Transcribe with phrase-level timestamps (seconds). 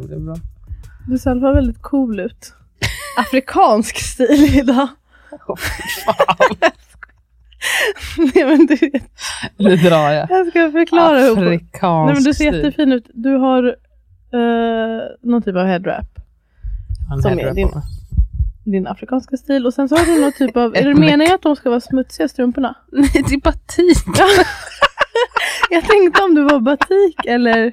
[0.00, 0.34] Det blir bra.
[1.08, 2.54] Du ser i alla fall väldigt cool ut.
[3.18, 4.88] Afrikansk stil idag.
[5.48, 6.70] Åh, fy fan.
[8.34, 9.02] Nej, men du vet,
[9.56, 10.30] Nu drar jag.
[10.30, 11.32] jag ska förklara.
[11.32, 12.54] Afrikansk Nej men du ser stil.
[12.54, 13.10] jättefin ut.
[13.14, 13.64] Du har
[14.34, 16.06] uh, någon typ av headwrap.
[17.22, 17.82] Som häller är din-.
[18.64, 19.66] Din afrikanska stil.
[19.66, 20.76] Och sen så har du någon typ av...
[20.76, 22.74] är det meningen att de ska vara smutsiga strumporna?
[22.92, 23.98] Nej, det är batik.
[25.70, 27.72] Jag tänkte om du var batik eller...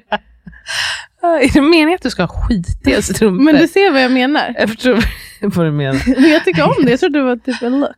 [1.22, 3.44] Är det meningen att du ska ha skitiga strumpor?
[3.44, 4.54] Men du ser vad jag menar.
[4.58, 4.98] Jag förstår
[5.56, 6.20] vad du menar.
[6.20, 6.90] Men jag tycker om det.
[6.90, 7.96] Jag trodde det var typ en look.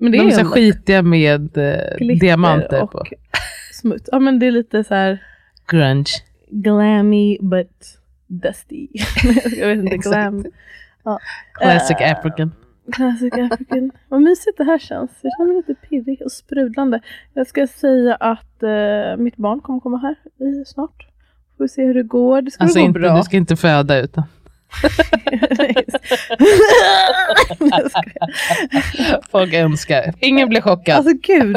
[0.00, 3.04] Men det De är är så skitiga med eh, diamanter och på.
[3.72, 4.08] smuts.
[4.12, 5.22] Ja men det är lite så här
[5.68, 6.10] Grunge.
[6.50, 8.88] glammy but dusty.
[9.56, 10.44] jag vet inte, glam.
[11.04, 11.18] Ja.
[11.54, 12.52] Classic Eh, African.
[12.92, 13.90] Classic African.
[14.08, 15.10] Vad mysigt det här känns.
[15.22, 17.00] Jag känner mig lite pirrig och sprudlande.
[17.34, 21.08] Jag ska säga att eh, mitt barn kommer komma här i snart.
[21.62, 22.42] Får se hur det går.
[22.42, 23.16] Det ska Alltså gå inte, bra.
[23.16, 24.24] du ska inte föda utan.
[29.30, 30.14] Folk önskar.
[30.20, 30.96] Ingen blir chockad.
[30.96, 31.56] alltså gud.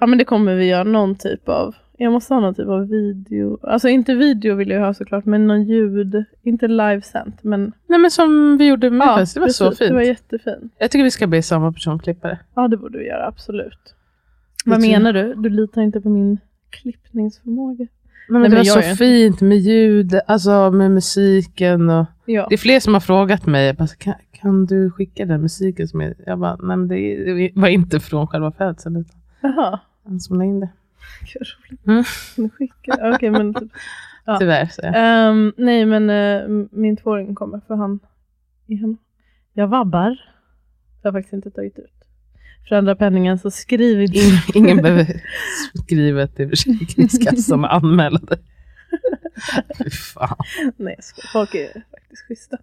[0.00, 1.74] Ja men det kommer vi göra någon typ av.
[1.98, 3.58] Jag måste ha någon typ av video.
[3.62, 5.24] Alltså inte video vill jag ha såklart.
[5.24, 6.24] Men någon ljud.
[6.42, 7.36] Inte livesänt.
[7.42, 9.34] Men Nej men som vi gjorde med fest.
[9.34, 9.78] Det var så precis.
[9.78, 9.88] fint.
[9.88, 10.72] Det var jättefint.
[10.78, 12.38] Jag tycker vi ska be samma person klippa det.
[12.54, 13.94] Ja det borde vi göra absolut.
[14.64, 15.34] Vad menar du?
[15.34, 16.38] Du litar inte på min
[16.70, 17.86] klippningsförmåga?
[18.30, 21.90] Men, Nej, det men var så är fint med ljud, alltså med musiken.
[21.90, 22.06] Och...
[22.24, 22.46] Ja.
[22.48, 25.88] Det är fler som har frågat mig, bara, kan, kan du skicka den musiken?
[25.88, 26.14] Som är...
[26.26, 29.80] Jag bara, nej men det var inte från själva födseln utan Jaha.
[30.04, 30.68] han som la in det.
[31.20, 31.86] Gud, roligt.
[31.86, 32.04] Mm.
[32.36, 33.12] Kan skicka?
[33.14, 33.72] Okej men typ.
[34.24, 34.38] Ja.
[34.38, 34.92] Tyvärr så jag.
[34.96, 38.00] Ehm, nej men m- min tvååring kommer för han
[38.66, 38.96] är hemma.
[39.52, 40.20] Jag vabbar.
[41.02, 41.99] Jag har faktiskt inte tagit ut
[42.68, 44.18] föräldrapenningen så skriv inte.
[44.18, 45.22] Ingen, ingen behöver
[45.84, 48.38] skriva till Försäkringskassan och anmäla det.
[49.84, 50.36] Fy fan.
[50.76, 50.96] nej.
[51.32, 52.56] Folk är faktiskt schyssta.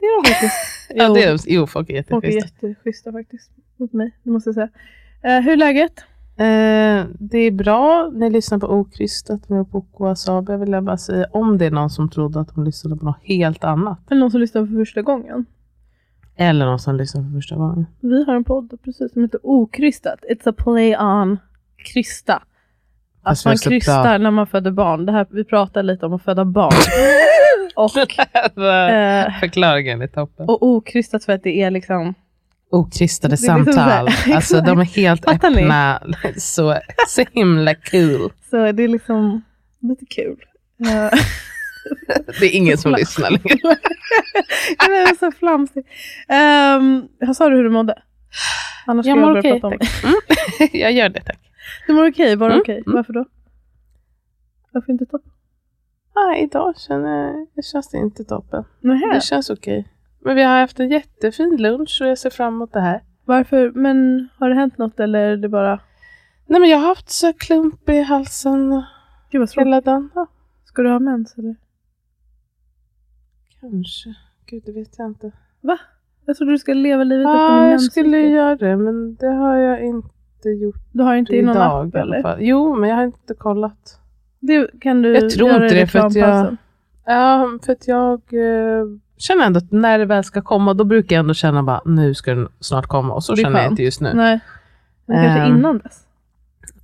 [0.00, 0.54] Det är de faktiskt.
[0.94, 2.66] Ja, Jo, det är, jo, folk är folk är jätteschyssta.
[2.68, 3.50] jätteschyssta faktiskt.
[3.76, 4.68] Mot mig, det måste jag säga.
[5.22, 5.98] Eh, hur är läget?
[6.36, 8.10] Eh, det är bra.
[8.14, 10.52] Ni lyssnar på Okrystat med Boko Wasabi.
[10.52, 13.20] Jag vill bara säga om det är någon som trodde att de lyssnade på något
[13.22, 14.10] helt annat.
[14.10, 15.46] Eller någon som lyssnar för första gången?
[16.38, 17.86] Eller någon som lyssnar för första gången.
[18.00, 20.18] Vi har en podd precis som heter Okrystat.
[20.30, 21.38] It's a play on
[21.92, 22.42] krysta.
[23.22, 25.06] Att vi man krystar bra- när man föder barn.
[25.06, 26.72] Det här, vi pratar lite om att föda barn.
[27.76, 27.96] och,
[28.64, 30.48] eh, Förklaringen är toppen.
[30.48, 32.14] och okrystat för att det är liksom
[32.70, 34.08] Okrystade liksom samtal.
[34.34, 35.62] alltså de är helt Fattar ni?
[35.62, 36.02] öppna.
[36.36, 36.78] Så,
[37.08, 38.30] så himla kul.
[38.50, 39.42] Så det är liksom
[39.80, 40.36] lite kul.
[42.40, 43.58] Det är ingen som lyssnar längre.
[44.78, 45.86] Jag är så flamsig.
[46.28, 48.02] Um, jag sa du hur du mådde?
[48.86, 50.04] Annars Jag jag mår okej, tack.
[50.04, 50.14] Mm.
[50.72, 51.38] Jag gör det tack.
[51.86, 52.36] Du mår okej?
[52.36, 52.82] Bara Mm, okej?
[52.86, 52.96] mm.
[52.96, 53.24] Varför då?
[54.72, 55.30] Varför inte toppen?
[56.14, 58.64] Ah, idag känner, det känns det inte toppen.
[58.80, 59.14] Nähä.
[59.14, 59.88] Det känns okej.
[60.24, 63.02] Men vi har haft en jättefin lunch och jag ser fram emot det här.
[63.24, 63.70] Varför?
[63.70, 65.80] Men har det hänt något eller är det bara...
[66.46, 68.82] Nej men jag har haft så klump i halsen
[69.30, 70.10] Gud vad hela dagen.
[70.14, 70.26] Ja,
[70.64, 71.56] Ska du ha mens eller?
[73.60, 74.14] Kanske.
[74.46, 75.32] Gud, det vet jag inte.
[75.60, 75.78] Va?
[76.26, 79.26] Jag trodde du ska leva livet efter din Ja, jag skulle göra det men det
[79.26, 82.36] har jag inte gjort Du har inte i någon idag app eller?
[82.40, 84.00] Jo, men jag har inte kollat.
[84.40, 86.56] Det kan du Jag tror göra inte det, för att jag-.
[87.06, 88.84] Ja, för att jag eh,
[89.16, 92.14] känner ändå att när det väl ska komma, då brukar jag ändå känna bara nu
[92.14, 94.12] ska den snart komma och så känner jag inte just nu.
[94.14, 94.40] Nej.
[95.06, 95.56] Men kanske Ehm.
[95.56, 96.06] innan dess.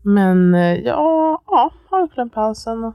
[0.03, 2.94] Men eh, ja, ja har klämt pausen och,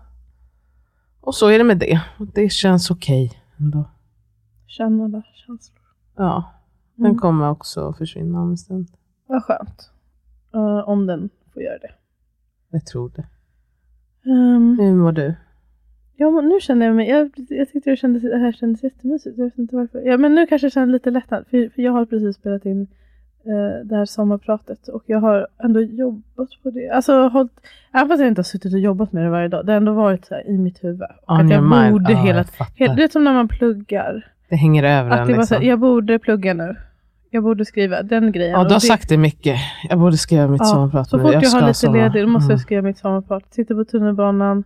[1.22, 2.02] och så är det med det.
[2.18, 3.90] Och det känns okej ändå.
[4.68, 5.80] Känn alla känslor.
[6.16, 6.52] Ja,
[6.96, 7.18] den Mm.
[7.18, 8.88] kommer också försvinna om en stund.
[9.28, 9.92] Vad skönt.
[10.54, 11.92] Eh, om den får göra det.
[12.70, 13.28] Jag tror det.
[14.30, 15.36] Um, Hur mår du?
[16.16, 19.38] ja, men nu känner jag mig, jag, jag tyckte det, kändes, det här kändes jättemysigt.
[19.38, 20.02] Jag vet inte varför.
[20.02, 21.46] Ja, men nu kanske jag känner lite lättnad.
[21.48, 22.88] För, för jag har precis spelat in
[23.46, 26.90] eh, det här sommarpratet och jag har ändå jobbat på det.
[26.90, 27.52] Alltså hållit,
[27.94, 29.66] även fast jag inte har suttit och jobbat med det varje dag.
[29.66, 31.02] Det har ändå varit så här i mitt huvud.
[31.28, 31.92] Och On att jag mind.
[31.92, 32.66] borde Ja, hela jag.
[32.88, 34.28] Helt, det är som när man pluggar.
[34.50, 35.58] Det hänger över Att en liksom.
[35.58, 36.76] här, jag borde plugga nu.
[37.32, 38.52] Jag borde skriva den grejen.
[38.52, 39.58] Ja, du har det, sagt det mycket.
[39.90, 41.24] Jag borde skriva mitt Ja, sommarprat Så nu.
[41.24, 42.52] fort jag, har ska lite ledigt måste Mm.
[42.54, 43.54] jag skriva mitt sommarprat.
[43.54, 44.64] Sitter på tunnelbanan.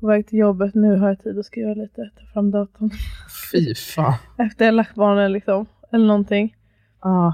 [0.00, 0.74] På väg till jobbet.
[0.74, 2.10] Nu har jag tid att skriva lite.
[2.20, 2.90] Ta fram datorn.
[3.52, 4.14] Fy fan.
[4.46, 5.66] Efter jag lagt barnen liksom.
[5.92, 6.54] Eller någonting.
[7.00, 7.32] Ah,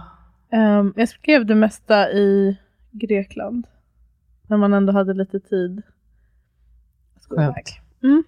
[0.54, 2.56] Ehm, jag skrev det mesta i
[2.90, 3.66] Grekland.
[4.46, 5.82] När man ändå hade lite tid.
[7.28, 7.54] skönt.
[8.02, 8.24] Mm.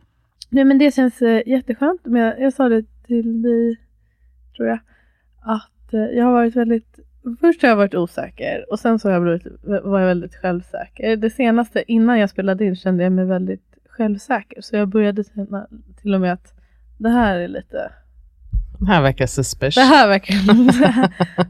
[0.50, 2.00] Nej men det känns eh, jätteskönt.
[2.04, 3.76] Men jag, jag sa det till dig,
[4.56, 4.78] tror jag,
[5.40, 6.98] att eh, jag har varit väldigt,
[7.40, 11.16] först har jag varit osäker och sen så har jag blivit, var jag väldigt självsäker.
[11.16, 14.60] Det senaste, innan jag spelade in kände jag mig väldigt självsäker.
[14.60, 15.66] Så jag började känna
[16.02, 16.54] till och med att
[16.98, 17.92] det här är lite,
[18.78, 19.74] Det här verkar suspicious.
[19.74, 20.34] det här verkar,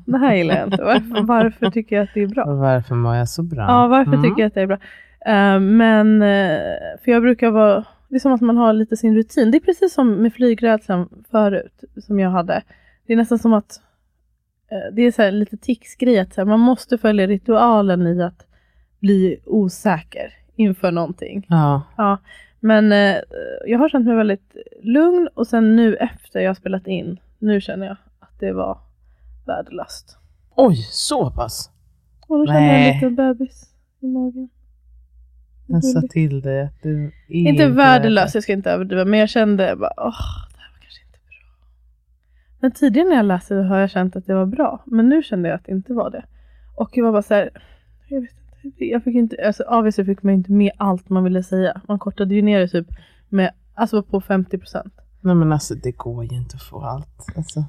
[0.11, 0.83] det här, gillar jag inte.
[0.85, 2.45] Varför, varför tycker jag att det är bra?
[2.55, 3.63] Varför mår jag så bra?
[3.69, 4.23] Ja, varför Mm.
[4.23, 4.79] tycker jag att det är bra?
[5.27, 6.59] Eh, men, eh,
[7.05, 9.51] för jag brukar vara, det är som att man har lite sin rutin.
[9.51, 12.63] Det är precis som med flygrädslan förut, som jag hade.
[13.07, 13.81] Det är nästan som att,
[14.71, 18.23] eh, det är så här lite ticsgrej, att så här, man måste följa ritualen i
[18.23, 18.47] att
[19.01, 21.47] bli osäker inför någonting.
[21.49, 22.19] Ja, Ja,
[22.61, 23.17] men eh,
[23.67, 27.61] jag har känt mig väldigt lugn och sen nu efter jag har spelat in, nu
[27.61, 28.79] känner jag att det var
[29.47, 30.19] värdelöst.
[30.57, 31.71] oj, så pass.
[32.29, 33.71] Och då känner jag en liten bebis
[34.01, 34.49] i magen.
[35.67, 38.37] Den sa till dig att du är Inte värdelös, värd.
[38.37, 40.21] jag ska inte överdriva, men jag kände bara, åh,
[40.55, 41.69] det här var kanske inte bra.
[42.61, 45.23] Men tidigare när jag läste det har jag känt att det var bra, men nu
[45.23, 46.25] kände jag att det inte var det.
[46.77, 47.51] Och jag var bara så här,
[48.09, 48.43] jag vet inte,
[48.77, 51.81] jag fick inte, alltså obviously fick man inte med allt man ville säga.
[51.89, 52.87] Man kortade ju ner det typ
[53.29, 54.95] med, alltså på 50 procent.
[55.21, 57.27] Nej men alltså det går ju inte att få allt.
[57.37, 57.65] Alltså.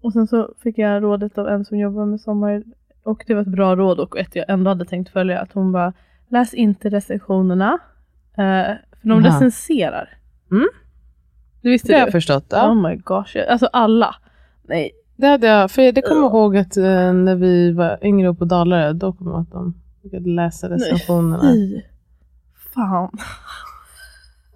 [0.00, 2.62] Och sen så fick jag rådet av en som jobbar med sommar,
[3.04, 5.72] och det var ett bra råd och ett jag ändå hade tänkt följa, att hon
[5.72, 5.92] bara,
[6.28, 7.78] läs inte recensionerna,
[8.38, 9.26] eh, för de Aha.
[9.28, 10.08] recenserar.
[10.50, 10.68] Mm.
[11.62, 12.06] Du visste Det har du?
[12.06, 12.52] jag förstått.
[12.52, 12.74] Oh Ja.
[12.74, 13.36] my gosh.
[13.50, 14.14] Alltså alla.
[14.62, 14.90] Nej.
[15.22, 18.38] Det hade jag, för det kommer jag ihåg att eh, när vi var yngre och
[18.38, 21.52] på Dalarö, då kommer jag ihåg att de brukade läsa recensionerna.
[21.52, 21.80] Fy
[22.74, 23.10] fan.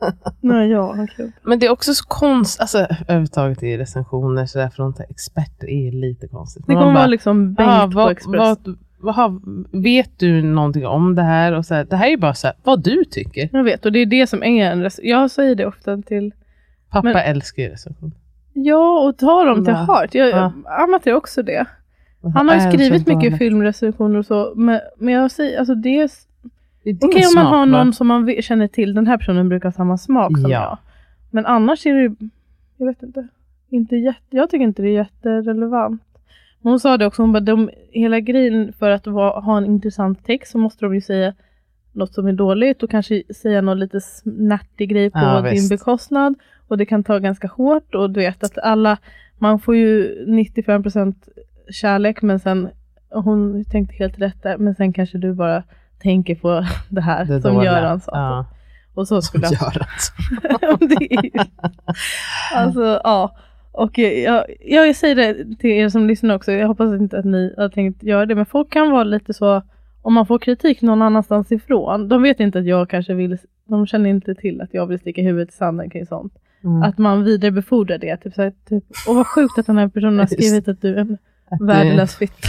[0.40, 1.32] Nej, jag har kul.
[1.42, 6.28] Men det är också så konstigt, alltså överhuvudtaget i recensioner sådär från experter är lite
[6.28, 6.66] konstigt.
[6.66, 8.38] Det Man kommer bara, vara liksom Bengt "Ah, på vad, Express.
[8.38, 9.40] vad, vad,
[9.82, 11.52] vet du någonting om det här?
[11.52, 13.48] Och så här, det här är ju bara så här, vad du tycker.
[13.52, 16.32] Jag vet, och det är det som är en rec- Jag säger det ofta till
[16.90, 18.14] Pappa Men- älskar ju recensioner.
[18.58, 19.84] Ja, och ta dem till Ja.
[19.94, 20.14] heart.
[20.14, 20.52] Jag, Ja.
[20.84, 21.66] Amat är också det.
[22.34, 26.10] Han har ju skrivit mycket filmrecensioner och så, men, men jag säger, alltså det är
[26.84, 27.64] Det är okej om man har va?
[27.64, 30.62] någon som man känner till, den här personen brukar ha samma smak som Ja.
[30.62, 30.78] jag.
[31.30, 32.16] Men annars är det,
[32.76, 33.28] jag vet inte,
[33.70, 36.02] inte jätte, jag tycker inte det är jätterelevant.
[36.60, 39.64] Men Hon sa det också, hon bara, de, hela grejen för att vara, ha en
[39.66, 41.34] intressant text så måste de ju säga
[41.96, 45.70] något som är dåligt och kanske säga något lite snärtig grej på Ja, din visst.
[45.70, 46.34] bekostnad.
[46.68, 48.98] Och det kan ta ganska hårt och du vet att alla,
[49.38, 51.14] man får ju 95%
[51.70, 52.68] kärlek men sen,
[53.10, 55.62] hon tänkte helt rätt där, men sen kanske du bara
[56.02, 57.62] tänker på det här Det som.
[57.64, 58.10] Göran sa.
[58.14, 58.46] Ja.
[58.94, 59.86] Och så skulle jag Göran.
[62.54, 63.36] Alltså, ja.
[63.72, 67.54] Och jag, jag säger det till er som lyssnar också, jag hoppas inte att ni
[67.56, 69.62] har tänkt göra det, men folk kan vara lite så,
[70.06, 73.86] om man får kritik någon annanstans ifrån, de vet inte att jag kanske vill, de
[73.86, 76.32] känner inte till att jag vill sticka huvudet i sanden kring sånt.
[76.64, 76.82] Mm.
[76.82, 80.26] Att man vidarebefordrar det, typ såhär, typ, och vad sjukt att den här personen har
[80.26, 81.18] skrivit att du är en
[81.60, 82.48] värdelös fitta.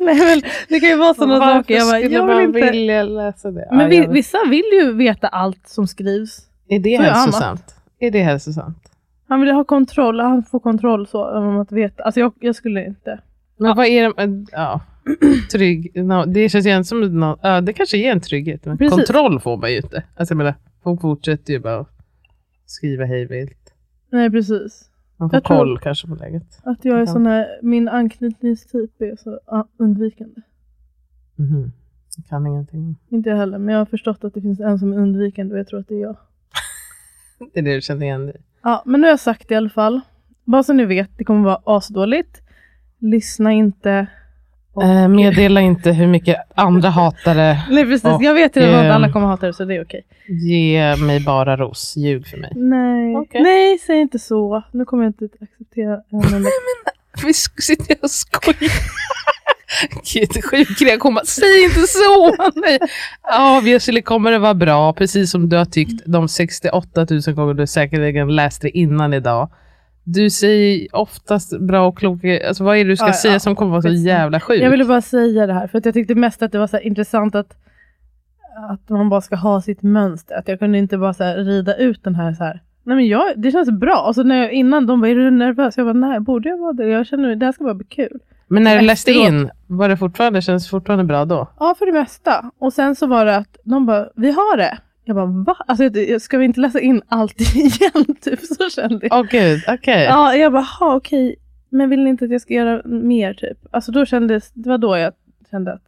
[0.00, 2.70] Nej men det kan ju vara sådana Varför saker, jag bara, jag vill inte...
[2.70, 3.68] vilja läsa det?
[3.70, 6.40] Men Ja, vi, vissa vill ju veta allt som skrivs.
[6.68, 7.74] Är det så hälsosamt?
[7.98, 8.92] Är det hälsosamt?
[9.28, 12.02] Han vill ha kontroll, han får kontroll så om att veta.
[12.02, 13.20] Alltså jag, jag skulle inte.
[13.56, 14.46] Men vad är det?
[14.52, 14.80] Ja,
[15.52, 16.04] trygg.
[16.04, 18.64] No, det känns ju inte som no, ja, det kanske ger en trygghet.
[18.64, 18.96] Men Precis.
[18.96, 20.04] kontroll får man ju inte.
[20.16, 21.86] Alltså, jag menar, folk fortsätter ju bara
[22.66, 23.74] skriva hej vilt.
[24.10, 24.90] Nej precis.
[25.16, 26.60] Man får Jag koll kanske på läget.
[26.62, 29.40] Att jag är sån här, min anknytningstyp är så
[29.78, 30.40] undvikande.
[31.36, 31.72] Mhm.
[32.16, 34.92] Jag kan ingenting Inte jag heller, men jag har förstått att det finns en som
[34.92, 36.16] är undvikande och jag tror att det är jag.
[37.52, 37.60] det.
[37.60, 38.36] är det du känner igen dig.
[38.62, 40.00] Ja, men nu har jag sagt det i alla fall.
[40.44, 42.42] Bara så ni vet, det kommer vara asdåligt.
[42.98, 44.06] Lyssna inte.
[44.82, 47.62] Eh, meddela inte hur mycket andra hatare.
[47.70, 49.84] Nej precis, Och, jag vet redan att ehm, alla kommer hata det så det är
[49.84, 50.02] okej.
[50.28, 51.96] Ge mig bara ros.
[51.96, 52.52] Ljug för mig.
[52.56, 53.16] Nej.
[53.16, 53.42] Okej.
[53.42, 54.62] Nej, säg inte så.
[54.72, 56.50] Nu kommer jag inte acceptera en enda.
[57.24, 58.72] Vi sitter och skojar.
[60.14, 61.18] Gud, sjuk reaktion.
[61.24, 62.34] Säg inte så!
[62.60, 62.78] Nej.
[63.58, 67.66] Obviously kommer det vara bra, precis som du har tyckt de 68 000 gånger du
[67.66, 69.50] säkerligen läst det innan idag.
[70.12, 73.40] Du säger oftast bra och kloka, alltså vad är det du ska Ja, säga ja.
[73.40, 74.62] som kommer vara så jävla sjukt?
[74.62, 76.78] Jag ville bara säga det här för att jag tyckte mest att det var så
[76.78, 77.56] intressant att,
[78.70, 80.34] att man bara ska ha sitt mönster.
[80.34, 82.62] Att jag kunde inte bara så rida ut den här så här.
[82.82, 84.04] Nej men jag, det känns bra.
[84.08, 85.76] Och så när jag, innan de bara, är du nervös?
[85.76, 86.88] Jag bara, nej borde jag vara det?
[86.88, 88.18] Jag känner, det här ska bara bli kul.
[88.46, 91.48] Men när du läste in, var det fortfarande, känns det fortfarande bra då?
[91.58, 92.50] Ja, för det mesta.
[92.58, 94.78] Och sen så var det att de bara, vi har det.
[95.08, 95.56] Jag bara, va?
[95.66, 98.14] Alltså, jag- ska vi inte läsa in allt igen?
[98.20, 99.20] Typ så kände jag.
[99.20, 100.04] Åh gud, okej.
[100.04, 101.36] Ja, jag bara, ha okej.
[101.68, 103.58] Men vill ni inte att jag ska göra mer typ?
[103.70, 105.12] Alltså då kändes, det var då jag
[105.50, 105.82] kände att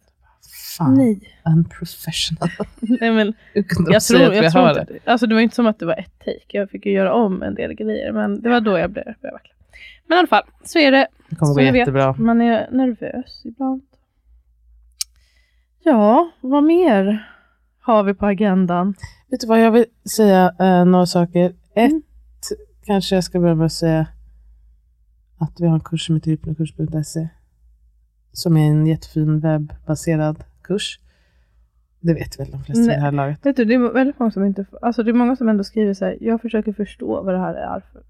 [0.78, 1.20] Fan, nej.
[1.56, 2.48] unprofessional.
[2.80, 3.68] nej men, jag
[4.02, 5.10] tror, vi jag tror inte, det?
[5.10, 6.40] alltså det var inte som att det var ett take.
[6.58, 8.12] Jag fick ju göra om en del grejer.
[8.12, 9.54] Men det var då jag blev, vackla.
[10.06, 11.06] Men i alla fall, så är det.
[11.28, 12.14] Det kommer gå ni vet, jättebra.
[12.18, 13.82] Man är nervös ibland.
[15.84, 17.26] Ja, vad mer
[17.80, 18.94] har vi på agendan?
[19.30, 19.84] Vet du vad, jag vill
[20.16, 21.54] säga eh, några saker.
[21.74, 22.02] Ett, Mm.
[22.84, 24.06] kanske jag ska börja med att säga
[25.38, 27.28] att vi har en kurs som heter hypnokurs.se
[28.32, 31.00] som är en jättefin webbaserad kurs.
[32.00, 32.96] Det vet väl de flesta i Nej.
[32.96, 33.46] det här laget.
[33.46, 35.94] Vet du, det är väldigt många som inte, alltså det är många som ändå skriver
[35.94, 38.02] så här, jag försöker förstå vad det här är för.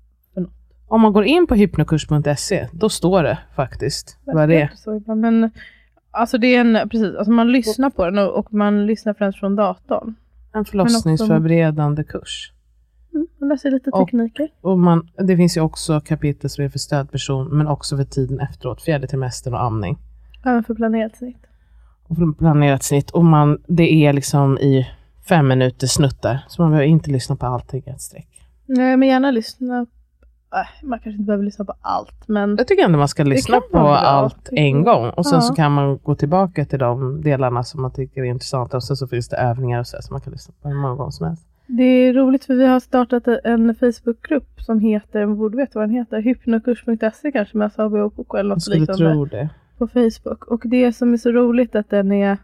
[0.88, 4.70] Om man går in på hypnokurs.se, då står det faktiskt vad det är.
[4.74, 5.50] Så men
[6.10, 9.38] alltså det är en, precis, alltså man lyssnar på den och, och man lyssnar främst
[9.38, 10.14] från datorn.
[10.52, 12.52] En förlossningsförberedande kurs.
[13.14, 14.48] Mm, man lär sig lite Och- tekniker.
[14.60, 18.40] Och man, det finns ju också kapitel som är för stödperson, men också för tiden
[18.40, 19.98] efteråt, fjärde trimestern och amning.
[20.44, 21.36] Även för planerat snitt.
[22.08, 23.10] och för planerat snitt.
[23.10, 24.86] Och man, det är liksom i
[25.28, 26.44] fem minuter snuttar.
[26.48, 28.28] Så man behöver inte lyssna på allting i ett streck.
[28.66, 29.86] Nej, men gärna lyssna.
[30.54, 33.60] Äh, man kanske inte behöver lyssna på allt, men Jag tycker ändå man ska lyssna
[33.60, 35.10] på allt en gång.
[35.10, 35.40] Och sen Ja.
[35.40, 38.76] så kan man gå tillbaka till de delarna som man tycker är intressanta.
[38.76, 40.94] Och sen så finns det övningar och så, som man kan lyssna på hur många
[40.94, 41.46] gånger som helst.
[41.66, 45.88] det är roligt för vi har startat en Facebookgrupp som heter, man borde veta vad
[45.88, 49.12] den heter, hypnokurs.se kanske med Asabi och Poco eller något liknande.
[49.12, 49.48] tro det.
[49.78, 50.44] på Facebook.
[50.44, 52.38] Och det som är så roligt att den är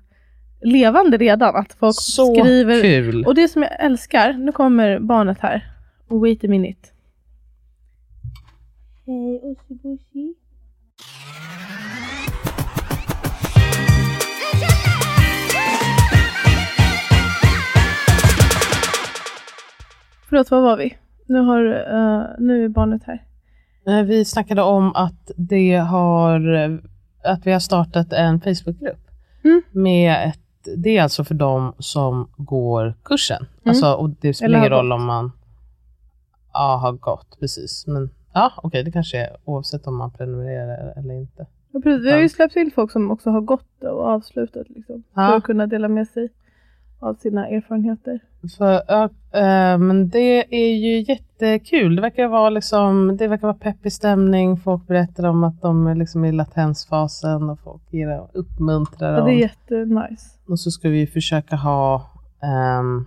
[0.62, 1.56] levande redan.
[1.56, 2.80] Att folk Så skriver.
[2.82, 3.24] kul!
[3.26, 5.64] Och det som jag älskar, nu kommer barnet här.
[6.08, 6.88] Wait a minute.
[9.06, 10.34] Hej Ossibushi.
[20.28, 20.96] Förlåt, var var vi?
[21.26, 23.24] Nu, har, eh, nu är barnet här.
[23.86, 26.40] Eh, Vi snackade om att, det har,
[27.24, 29.10] att vi har startat en Facebookgrupp.
[29.44, 29.62] Mm.
[29.72, 33.46] Med ett, det är alltså för de som går kursen.
[33.64, 34.60] Alltså, och det spelar Mm.
[34.66, 35.32] Ingen roll om man
[36.52, 37.86] ja, har gått, precis.
[37.86, 41.46] Men ja, okej, det kanske är oavsett om man prenumererar eller inte.
[41.72, 42.06] Ja, precis.
[42.06, 44.66] Vi har ju släppt till folk som också har gått och avslutat.
[44.68, 45.26] Liksom, Ja.
[45.28, 46.28] För att kunna dela med sig
[47.00, 48.20] av sina erfarenheter.
[48.58, 51.96] För, ja, eh, men det är ju jättekul.
[51.96, 54.56] Det verkar vara liksom, det verkar vara peppig stämning.
[54.56, 59.16] Folk berättar om att de är liksom i latensfasen och folk ger och uppmuntrar Ja,
[59.18, 59.26] dem.
[59.26, 60.38] det är jättenice.
[60.48, 62.10] Och så ska vi försöka ha,
[62.42, 63.06] ehm,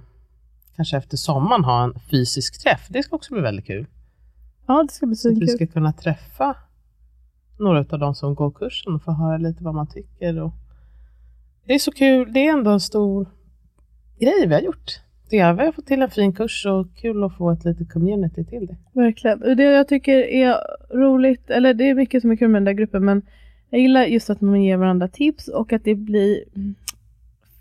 [0.75, 2.87] kanske efter sommaren, ha en fysisk träff.
[2.89, 3.85] Det ska också bli väldigt kul.
[4.69, 5.49] Ja, det ska bli Så att svinkul.
[5.49, 6.55] ska kunna träffa
[7.59, 10.41] några av de som går kursen och få höra lite vad man tycker.
[10.41, 10.51] Och
[11.65, 12.33] det är så kul.
[12.33, 13.29] Det är ändå en stor
[14.19, 15.01] grej vi har gjort.
[15.29, 17.93] Det är, vi har fått till en fin kurs och kul att få ett litet
[17.93, 18.77] community till det.
[18.93, 19.43] Verkligen.
[19.43, 20.55] Och det jag tycker är
[20.93, 23.21] roligt, eller det är mycket som är kul med den där gruppen, men
[23.69, 26.43] jag gillar just att man ger varandra tips och att det blir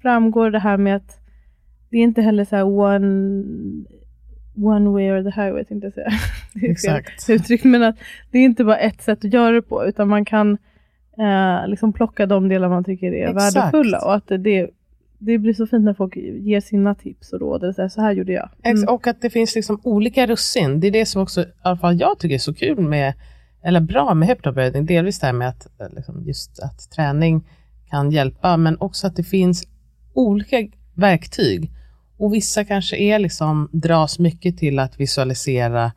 [0.03, 1.21] framgår det här med att
[1.91, 3.45] det är inte heller så här one,
[4.65, 6.11] one way or the highway tänkte jag säga.
[6.55, 7.31] Det är fel Exakt.
[7.31, 7.97] uttryck, men att
[8.31, 10.59] det är inte bara ett sätt att göra det på, utan man kan
[11.19, 13.57] eh, liksom plocka de delar man tycker är Exakt.
[13.57, 14.71] värdefulla och att det,
[15.19, 17.63] det, blir så fint när folk ger sina tips och råd.
[17.63, 18.49] eller Så här, så här gjorde jag.
[18.63, 18.89] Mm.
[18.89, 20.81] Och att det finns liksom olika russin.
[20.81, 23.15] Det är det som också, i alla fall jag tycker är så kul med,
[23.63, 24.87] eller bra med hypnobirthing.
[24.87, 27.45] Delvis det här med att, eh, liksom, just att träning
[27.91, 29.65] kan hjälpa, men också att det finns
[30.15, 30.57] olika
[30.95, 31.71] verktyg.
[32.19, 35.93] Och vissa kanske är liksom, dras mycket till att visualisera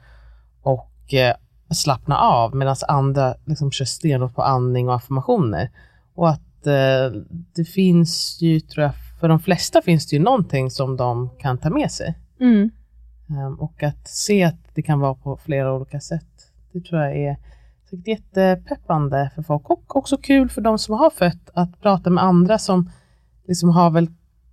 [0.61, 1.35] och eh,
[1.73, 5.69] slappna av, medan andra liksom kör stenhårt på andning och affirmationer.
[6.15, 7.21] Och att eh,
[7.55, 11.57] det finns ju, tror jag, för de flesta finns det ju någonting som de kan
[11.57, 12.17] ta med sig.
[12.39, 12.71] Mm.
[13.29, 16.51] Ehm, och att se att det kan vara på flera olika sätt.
[16.73, 17.37] Det tror jag är...
[17.93, 22.23] Är jättepeppande för folk och också kul för de som har fött att prata med
[22.23, 22.89] andra som
[23.47, 24.07] liksom har väl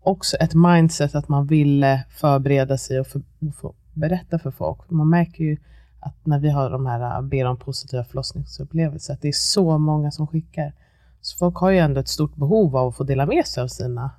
[0.09, 3.23] också ett mindset att man ville förbereda sig och, för,
[3.63, 4.91] och berätta för folk.
[4.91, 5.57] Man märker ju
[6.01, 10.11] att när vi har de här ber om positiva förlossningsupplevelser att det är så många
[10.11, 10.73] som skickar.
[11.21, 13.69] Så folk har ju ändå ett stort behov av att få dela med sig av
[13.69, 14.11] sina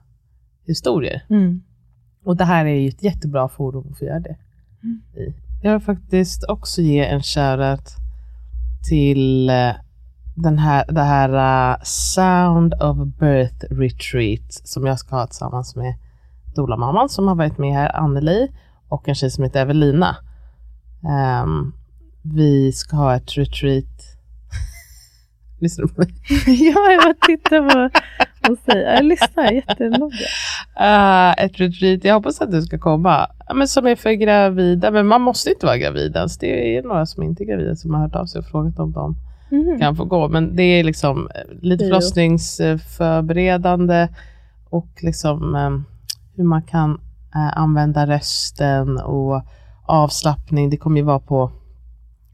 [0.66, 1.26] historier.
[1.30, 1.64] Mm.
[2.24, 4.38] Och det här är ju ett jättebra forum att få göra det
[4.84, 5.02] Mm.
[5.62, 7.90] Jag vill faktiskt också ge en shoutout
[8.90, 9.72] till eh,
[10.42, 11.30] den här, det här
[11.74, 15.94] eh, Sound of Birth Retreat som jag ska ha tillsammans med
[16.56, 18.52] Dola-mamman som har varit med här, Anneli,
[18.88, 20.16] och en tjej som heter Evelina.
[21.10, 21.74] Ehm,
[22.24, 23.86] vi ska ha ett retreat.
[25.60, 26.14] Lyssnar du på mig?
[26.74, 28.00] ja, jag bara tittar på
[28.52, 28.96] och säger.
[28.96, 30.16] Jag lyssnar jättenoga.
[30.80, 33.28] Uh, ett retreat, jag hoppas att du ska komma.
[33.56, 36.38] Men som är för gravida, men man måste inte vara gravid ens.
[36.38, 38.92] Det är några som inte är gravida som har hört av sig och frågat om
[38.92, 39.16] de
[39.50, 39.80] Mhm.
[39.80, 40.28] kan få gå.
[40.28, 44.08] Men det är liksom eh, lite förlossningsförberedande
[44.70, 45.70] och liksom eh,
[46.36, 46.92] hur man kan
[47.36, 49.42] eh, använda rösten och
[49.86, 50.70] avslappning.
[50.70, 51.52] Det kommer ju vara på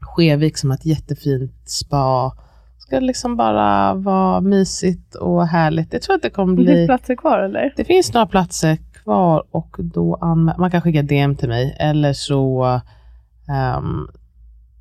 [0.00, 2.32] Skevik som har ett jättefint spa.
[2.78, 5.92] Ska liksom bara vara mysigt och härligt.
[5.92, 6.74] Jag tror att det kommer Det bli...
[6.74, 7.72] finns platser kvar eller?
[7.76, 12.12] Det finns några platser kvar och då anmä- man kan skicka DM till mig eller
[12.12, 12.64] så
[13.78, 14.08] um,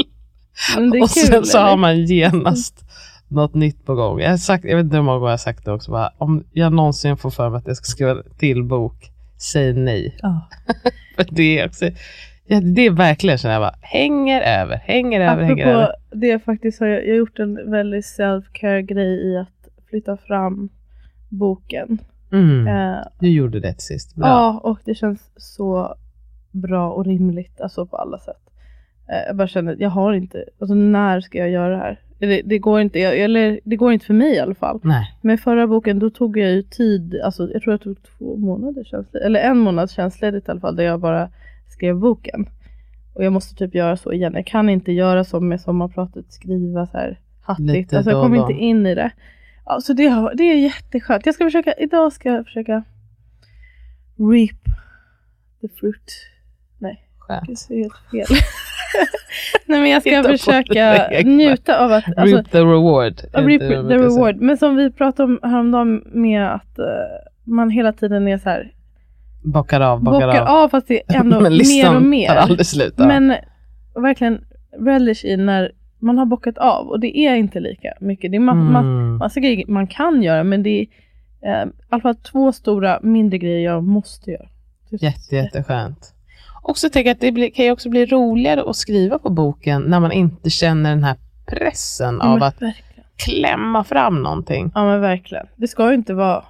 [0.76, 1.68] Och kul, sen så eller?
[1.70, 2.84] har man genast
[3.28, 4.20] något nytt på gång.
[4.20, 5.90] Jag, har sagt, jag vet inte hur många gånger jag har sagt det också.
[5.90, 9.72] Bara, om jag någonsin får för mig att jag ska skriva en till bok, säg
[9.72, 10.16] nej.
[10.22, 10.48] Ja.
[11.16, 11.90] För det är, också,
[12.48, 15.92] ja, det är verkligen känner jag bara, hänger över, hänger över, hänger Apropå över.
[16.10, 20.68] det faktiskt har jag, jag har gjort en väldigt self-care grej i att flytta fram
[21.28, 21.98] boken.
[22.32, 24.14] Mm, Eh, du gjorde det till sist.
[24.16, 24.26] Bra.
[24.28, 25.94] ja, och det känns så
[26.50, 28.40] bra och rimligt alltså på alla sätt.
[29.08, 32.00] Eh, jag bara känner, jag har inte, alltså när ska jag göra det här?
[32.18, 34.80] Det, det, går inte, eller det går inte för mig i alla fall.
[34.82, 38.36] Nej, Med förra boken då tog jag ju tid, alltså jag tror jag tog två
[38.36, 41.30] månader tjänstledigt, eller en månad tjänstledigt i alla fall, där jag bara
[41.78, 42.48] skrev boken.
[43.14, 44.34] Och jag måste typ göra så igen.
[44.34, 47.68] Jag kan inte göra som med sommarpratet, skriva så här hattigt.
[47.68, 49.10] Lite alltså jag kommer inte in i det.
[49.80, 51.26] Så det, har, det är jätteskönt.
[51.26, 52.84] Jag ska försöka, idag ska jag försöka
[54.16, 54.64] reap
[55.60, 56.12] the fruit.
[56.78, 57.68] Nej, skönt.
[57.68, 58.36] det är helt fel.
[59.66, 63.20] Nej men jag ska Hitta försöka njuta av att, alltså, Reap the reward.
[63.32, 64.36] Reap the reward.
[64.36, 66.84] Men som vi pratade om häromdagen med att eh,
[67.44, 68.72] man hela tiden är så här,
[69.42, 70.48] Bockar av, bockar, bockar av.
[70.64, 72.28] av fast det är ändå mer och mer.
[72.28, 72.98] tar aldrig slut.
[72.98, 73.34] Men
[73.94, 74.44] verkligen
[74.78, 78.30] relish i när man har bockat av och det är inte lika mycket.
[78.30, 79.16] Det är ma- ma- Mm.
[79.16, 80.86] massa grejer man kan göra men det är
[81.62, 84.48] eh, i alla fall två stora mindre grejer jag måste göra.
[84.90, 86.14] Är Jätte, jätteskönt.
[86.62, 89.82] Också tänker jag att det blir, kan ju också bli roligare att skriva på boken
[89.82, 92.74] när man inte känner den här pressen Ja, av att verkligen.
[93.16, 94.72] klämma fram någonting.
[94.74, 95.46] Ja men verkligen.
[95.56, 96.44] Det ska ju inte vara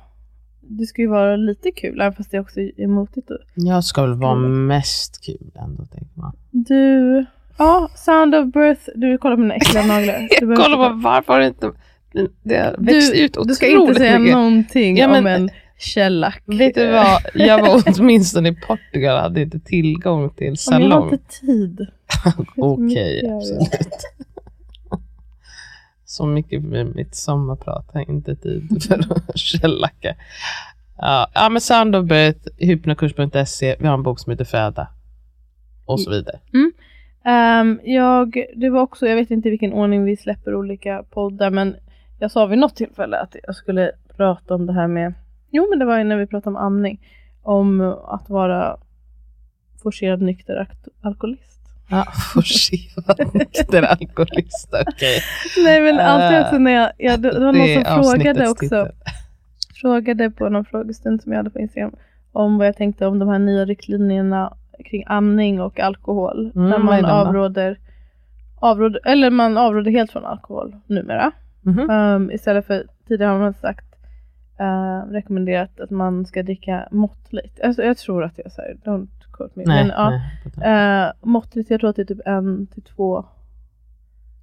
[0.69, 3.29] det ska ju vara lite kul, även fast det också är motigt.
[3.55, 6.33] Jag ska väl vara mest kul ändå, tänker man.
[6.51, 7.25] Du,
[7.59, 10.29] ja, Sound of Birth, du kollar på mina äckliga naglar.
[10.41, 11.71] Du behöver Kolla inte- på varför har det inte...
[12.43, 14.37] Det har växt du, ut du ska inte otroligt säga mycket.
[14.37, 16.43] någonting Ja, men- om en shellack.
[16.47, 20.83] Vet du vad, jag var åtminstone i Portugal och hade inte tillgång till Ja, men
[20.83, 21.13] jag har salong.
[21.13, 21.87] inte tid.
[22.57, 23.69] Okej, jag absolut.
[26.19, 30.15] Så mycket med mitt sommarprat, jag har inte tid för att källacka.
[30.97, 34.89] Ja, ja, men Sound of Birth, hypnokurs.se, vi har en bok som heter Föda.
[35.85, 36.41] Och så vidare.
[37.25, 41.51] Ehm, jag, det var också, jag vet inte i vilken ordning vi släpper olika poddar,
[41.51, 41.77] men
[42.19, 45.15] jag sa vid något tillfälle att jag skulle prata om det här med,
[45.51, 47.01] jo men det var ju när vi pratade om amning,
[47.43, 48.77] om att vara
[49.83, 50.69] forcerad nykter
[51.01, 51.58] alkoholist.
[51.91, 55.21] Ja, forcerad nykter alkoholist, okej.
[55.65, 58.93] Nej men alltid också när jag, jag det var någon som frågade också, titel.
[59.81, 61.93] frågade på någon frågestund som jag hade på Instagram
[62.33, 64.53] om vad jag tänkte om de här nya riktlinjerna
[64.85, 66.53] kring amning och alkohol.
[66.55, 67.79] Mm, där man avråder,
[68.61, 71.33] avråder, eller man avråder helt från alkohol numera.
[71.61, 71.91] Mhm.
[71.91, 73.88] Um, istället för tidigare har man sagt
[74.61, 77.61] uh, rekommenderat att man ska dricka måttligt.
[77.61, 79.65] Alltså, jag tror att jag säger, don't quote me.
[79.67, 80.21] Nej, men, ja,
[80.57, 81.07] nej.
[81.07, 83.25] eh, måttligt, jag tror att det är typ en till två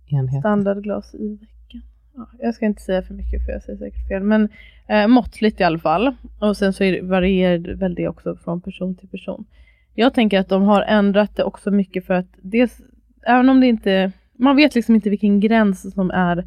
[0.07, 0.39] Enhet.
[0.39, 1.81] standardglas i veckan.
[2.15, 4.23] Ja, jag ska inte säga för mycket för jag säger säkert fel.
[4.23, 4.49] Men
[4.87, 6.15] eh, måttligt i alla fall.
[6.39, 9.45] Och sen så är det, varierar väl det också från person till person.
[9.93, 12.81] Jag tänker att de har ändrat det också mycket för att dels,
[13.25, 16.37] även om det inte man vet liksom inte vilken gräns som är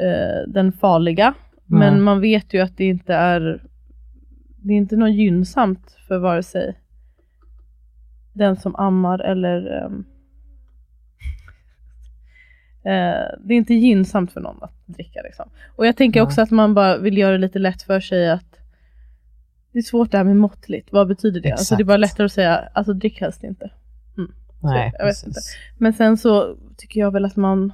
[0.00, 1.34] eh, den farliga.
[1.68, 1.90] Nej.
[1.90, 3.62] Men man vet ju att det inte är
[4.56, 6.78] det är inte något gynnsamt för vare sig
[8.32, 10.04] den som ammar eller ehm,
[12.84, 15.20] eh, det är inte gynnsamt för någon att dricka.
[15.24, 15.50] Liksom.
[15.76, 16.26] Och jag tänker Nej.
[16.26, 18.58] också att man bara vill göra det lite lätt för sig att
[19.72, 20.92] det är svårt det här med måttligt.
[20.92, 21.52] Vad betyder det?
[21.52, 23.70] Alltså det är bara lättare att säga, alltså drick helst inte.
[24.62, 25.40] Nej, jag vet inte.
[25.78, 27.72] Men sen så tycker jag väl att man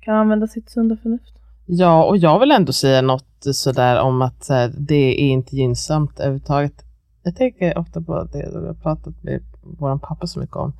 [0.00, 1.37] kan använda sitt sunda förnuft.
[1.70, 5.56] Ja, och jag vill ändå säga något sådär om att så här, det är inte
[5.56, 6.84] gynnsamt överhuvudtaget.
[7.22, 10.72] Jag tänker ofta på det och vi har pratat med vår pappa så mycket om.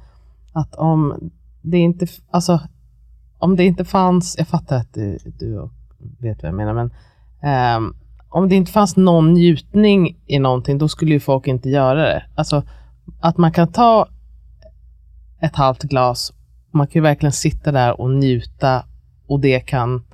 [0.53, 1.31] Att om
[1.62, 2.61] det inte, alltså
[3.38, 5.70] om det inte fanns, jag fattar att du, du
[6.18, 6.90] vet vad jag menar, men
[7.77, 7.96] um,
[8.29, 12.24] om det inte fanns någon njutning i någonting, då skulle ju folk inte göra det.
[12.35, 12.62] Alltså
[13.20, 14.09] att man kan ta
[15.40, 16.33] ett halvt glas,
[16.70, 18.85] man kan ju verkligen sitta där och njuta
[19.27, 20.05] och det kan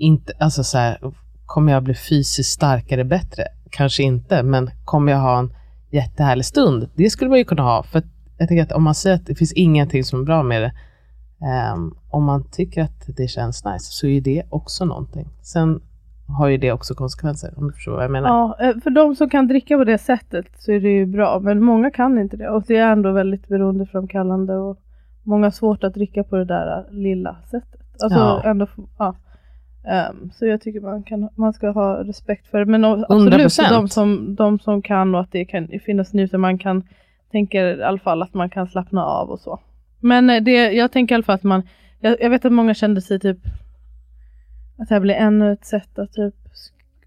[0.00, 0.98] inte, alltså så här,
[1.46, 3.44] kommer jag bli fysiskt starkare bättre?
[3.70, 5.52] Kanske inte, men kommer jag ha en
[5.90, 6.88] jättehärlig stund?
[6.94, 8.02] Det skulle man ju kunna ha, för
[8.38, 10.72] jag tänker att om man säger att det finns ingenting som är bra med det,
[11.46, 15.28] ehm, om man tycker att det känns nice, så är det också någonting.
[15.42, 15.80] Sen
[16.38, 18.28] har ju det också konsekvenser, om du förstår vad jag menar.
[18.28, 21.40] Ja, eh, för de som kan dricka på det sättet så är det ju bra,
[21.40, 24.78] men många kan inte det och det är ändå väldigt beroendeframkallande och
[25.22, 27.80] många har svårt att dricka på det där eh, lilla sättet.
[28.02, 28.42] Alltså Ja.
[28.44, 28.66] ändå,
[28.98, 29.16] ja.
[29.84, 32.64] Ehm, så jag tycker man, kan, man ska ha respekt för det.
[32.64, 33.66] Men absolut 100%.
[33.66, 36.82] för de som, de som kan och att det kan finnas njutning, man kan
[37.30, 39.60] tänka i alla fall att man kan slappna av och så.
[40.00, 41.62] Men eh, det, jag tänker i alla fall att man,
[42.00, 43.38] jag, jag vet att många kände sig typ
[44.78, 46.34] att det här blir ännu ett sätt att typ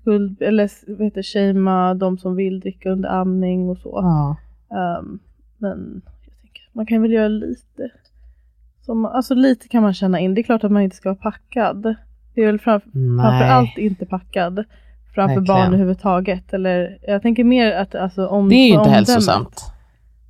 [0.03, 3.99] skuld, eller vad heter shamea de som vill dricka under amning och så.
[4.01, 4.35] Ja.
[4.77, 5.19] Ehm,
[5.57, 7.89] men jag tänker, man kan väl göra lite.
[8.81, 10.33] Som, alltså lite kan man känna in.
[10.33, 11.95] Det är klart att man inte ska vara packad.
[12.35, 13.49] Det är väl fram, framför Nej.
[13.49, 14.63] allt inte packad
[15.15, 15.43] framför Verkligen.
[15.45, 16.53] barn överhuvudtaget.
[16.53, 19.73] Eller jag tänker mer att alltså om Det är ju inte hälsosamt.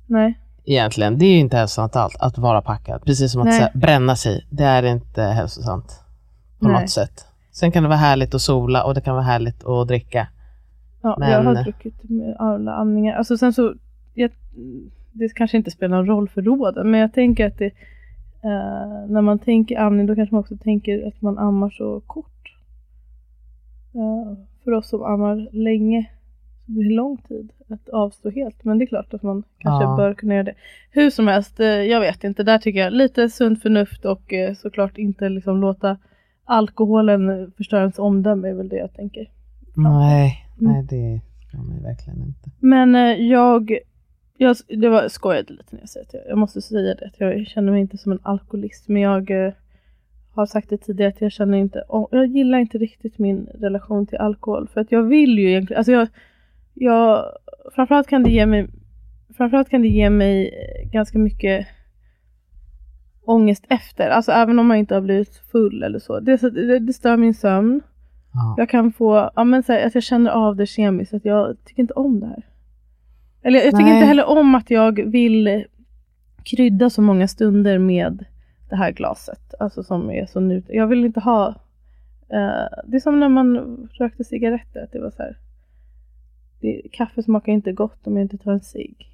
[0.06, 0.38] Nej.
[0.64, 3.02] Egentligen, det är ju inte hälsosamt allt att vara packad.
[3.04, 3.60] Precis som att Nej.
[3.60, 6.00] här, bränna sig, det är inte hälsosamt
[6.58, 6.80] på Nej.
[6.80, 7.26] något sätt.
[7.52, 10.26] Sen kan det vara härligt att sola och det kan vara härligt att dricka.
[11.02, 13.16] Ja, Men- Jag har druckit med alla amningar.
[13.16, 13.74] Alltså sen så,
[14.14, 14.30] jag,
[15.12, 17.70] det kanske inte spelar någon roll för råden, men jag tänker att det,
[18.44, 22.54] eh, när man tänker amning då kanske man också tänker att man ammar så kort.
[23.94, 26.10] Eh, för oss som ammar länge
[26.66, 28.64] så blir det lång tid att avstå helt.
[28.64, 29.96] Men det är klart att man kanske Ja.
[29.96, 30.54] bör kunna göra det.
[30.90, 32.42] Hur som helst, eh, jag vet inte.
[32.42, 35.96] Där tycker jag lite sunt förnuft och såklart inte liksom låta
[36.44, 39.30] alkoholen förstöra ens omdöme är väl det jag tänker.
[39.76, 40.72] Nej, Mm.
[40.72, 42.50] nej det ska man verkligen inte.
[42.60, 42.94] Men
[43.28, 43.78] jag,
[44.38, 47.20] jag det var, skojade lite när jag säger att jag, jag måste säga det, att
[47.20, 49.52] jag känner mig inte som en alkoholist, men jag eh,
[50.34, 54.18] har sagt det tidigare att jag känner inte, jag gillar inte riktigt min relation till
[54.18, 56.08] alkohol, för att jag vill ju egentligen, alltså jag,
[56.74, 57.24] jag
[57.74, 58.66] framförallt kan det ge mig,
[59.36, 61.66] framförallt kan det ge mig eh, ganska mycket
[63.24, 66.20] ångest efter, alltså även om man inte har blivit full eller så.
[66.20, 67.80] Det, det, det stör min sömn.
[68.32, 68.54] Ja.
[68.58, 71.56] Jag kan få, ja men så här, att jag känner av det kemiskt, att jag
[71.64, 72.44] tycker inte om det här.
[73.44, 73.94] Eller jag tycker Nej.
[73.94, 75.64] inte heller om att jag vill
[76.44, 78.24] krydda så många stunder med
[78.68, 79.54] det här glaset.
[79.60, 80.62] Alltså som är så nu.
[80.68, 81.48] Jag vill inte ha,
[82.28, 83.56] eh, det är som när man
[83.92, 85.38] rökte cigaretter, att det var så här.
[86.60, 89.10] Det, kaffe smakar inte gott om jag inte tar en cigg.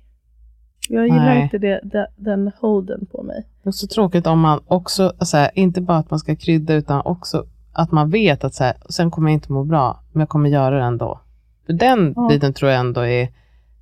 [0.88, 1.42] Jag gillar Nej.
[1.42, 3.46] inte det, det, den holden på mig.
[3.62, 6.74] Det är så tråkigt om man också, så här, inte bara att man ska krydda
[6.74, 10.20] utan också att man vet att så här, sen kommer jag inte må bra, men
[10.20, 11.20] jag kommer göra det ändå.
[11.66, 12.28] För den Ja.
[12.28, 13.28] biten tror jag ändå är,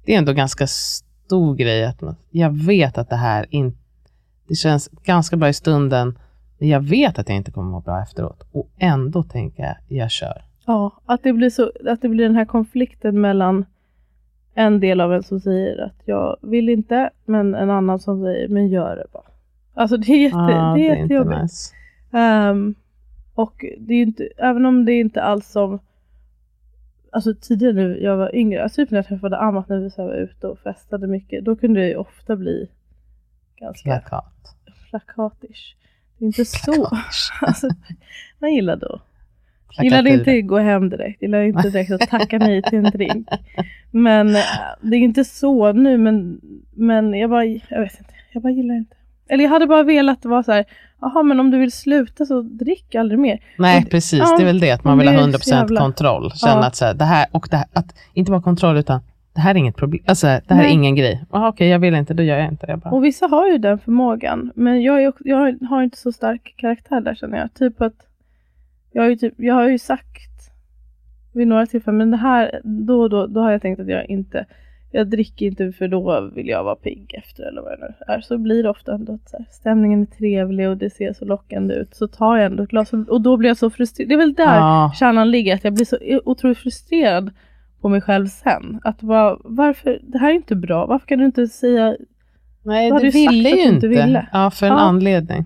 [0.09, 1.85] det är ändå ganska stor grej.
[1.85, 3.79] Att man, jag vet att det här inte,
[4.49, 6.19] det känns ganska bra i stunden,
[6.59, 8.49] men jag vet att jag inte kommer må bra efteråt.
[8.53, 10.43] Och ändå tänker jag, jag kör.
[10.67, 13.65] Ja, att det blir, så, att det blir den här konflikten mellan
[14.55, 18.49] en del av en som säger att jag vill inte, men en annan som säger
[18.49, 19.31] men gör det bara.
[19.75, 21.43] Alltså det är, jätte, Ja, det är inte jättejobbigt.
[21.43, 21.75] nice.
[22.13, 22.75] Ehm,
[23.35, 25.79] och det är inte, även om det är inte alls som
[27.13, 30.05] Alltså tidigare när jag var yngre, alltså typ när jag träffade Amat när vi så
[30.07, 32.69] var ute och festade mycket, då kunde det ju ofta bli
[33.57, 34.57] ganska Plakat.
[34.91, 35.77] plakatish.
[36.19, 36.89] Det är inte så.
[37.41, 37.69] Alltså,
[38.39, 39.03] man gillade att
[39.83, 41.23] Gillade inte gå hem direkt.
[41.23, 43.29] Gillade inte direkt att tacka nej till en drink.
[43.91, 44.43] Men eh,
[44.83, 46.41] det är inte så nu men,
[46.71, 48.15] men jag bara, jag vet inte.
[48.33, 48.97] Jag bara gillar inte.
[49.29, 50.65] Eller jag hade bara velat vara så här,
[51.01, 53.39] jaha men om du vill sluta så drick aldrig mer.
[53.59, 54.19] Nej, Och- precis.
[54.19, 56.31] ja, det är väl det, att man vill ha är 100% så jävla- kontroll.
[56.35, 56.67] Känna Ja.
[56.67, 59.01] att så här, det här, och det här, att inte bara kontroll utan
[59.35, 60.73] det här är inget problem, alltså det här är Nej.
[60.73, 61.25] ingen grej.
[61.31, 62.73] Okej, jag vill inte, då gör jag inte det.
[62.73, 62.91] Jag bara.
[62.91, 64.53] Och vissa har ju den förmågan.
[64.55, 67.55] Men jag, är, också- jag har inte så stark karaktär där känner jag.
[67.55, 67.95] Typ att
[68.93, 70.51] jag har ju, typ, jag har ju sagt
[71.33, 74.07] vid några tillfällen, men det här, då och då, då har jag tänkt att jag
[74.11, 74.47] inte,
[74.91, 78.21] jag dricker inte för då vill jag vara pigg efter eller vad det nu är.
[78.21, 81.25] Så blir det ofta ändå att så här, stämningen är trevlig och det ser så
[81.25, 81.95] lockande ut.
[81.95, 84.09] Så tar jag ändå ett glas och, och då blir jag så frustrerad.
[84.09, 84.93] Det är väl där Ja.
[84.97, 87.31] kärnan ligger, att jag blir så otroligt frustrerad
[87.81, 88.81] på mig själv sen.
[88.85, 91.97] Att bara, varför, det här är inte bra, varför kan du inte säga
[92.63, 93.89] Nej, du du ville ju inte.
[93.89, 94.29] ville.
[94.33, 94.79] Ja, för en Ja.
[94.79, 95.45] anledning.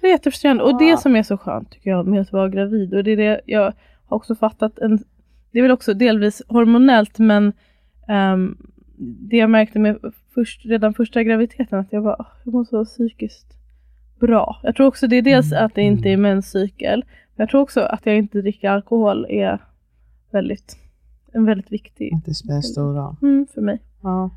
[0.00, 0.62] Det är jättefrustrerande.
[0.64, 0.78] Och Ja.
[0.78, 2.94] det som är så skönt tycker jag med att vara gravid.
[2.94, 3.62] Och det är det jag
[4.06, 4.78] har också fattat.
[4.78, 4.98] En,
[5.52, 7.52] det är väl också delvis hormonellt men
[8.08, 8.56] ehm,
[8.98, 9.98] det jag märkte med
[10.34, 13.46] först, redan första graviditeten att jag var "Åh, jag måste vara psykiskt
[14.20, 14.60] bra.
[14.62, 15.64] Jag tror också det är dels Mm.
[15.66, 17.04] att det inte är menscykel.
[17.36, 19.58] Men jag tror också att jag inte dricker alkohol är
[20.30, 20.76] väldigt,
[21.32, 23.16] en väldigt viktig Att det spelar stor roll.
[23.22, 23.78] mm, för mig.
[24.02, 24.30] Ja.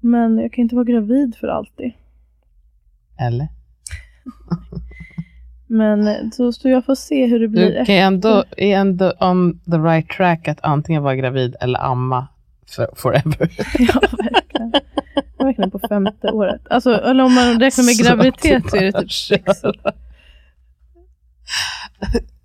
[0.00, 1.92] Men jag kan inte vara gravid för alltid.
[3.20, 3.48] Eller?
[5.66, 9.12] Men eh, så, så jag får se hur det blir Du kan ändå, är ändå
[9.20, 12.26] on the right track att antingen vara gravid eller amma
[12.96, 13.48] forever.
[13.78, 14.00] Ja,
[14.32, 14.72] verkligen.
[15.38, 16.60] Verkligen på femte året.
[16.70, 19.76] Alltså, eller om man räknar med graviditet så är det typ sex år.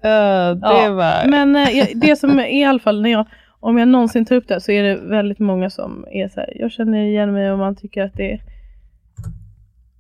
[0.01, 1.27] Ja, det Ja, var...
[1.29, 3.25] Men jag- det som är i alla fall, när jag,
[3.59, 6.53] om jag någonsin tar upp det så är det väldigt många som är så här,
[6.55, 8.41] jag känner igen mig och man tycker att det är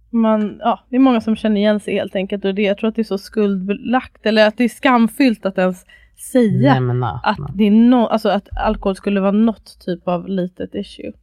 [0.09, 2.89] man, ja, det är många som känner igen sig helt enkelt och det, jag tror
[2.89, 7.21] att det är så skuldbelagt eller att det är skamfyllt att ens säga Nämna.
[7.23, 11.13] att, det är no, alltså att alkohol skulle vara något typ av litet issue.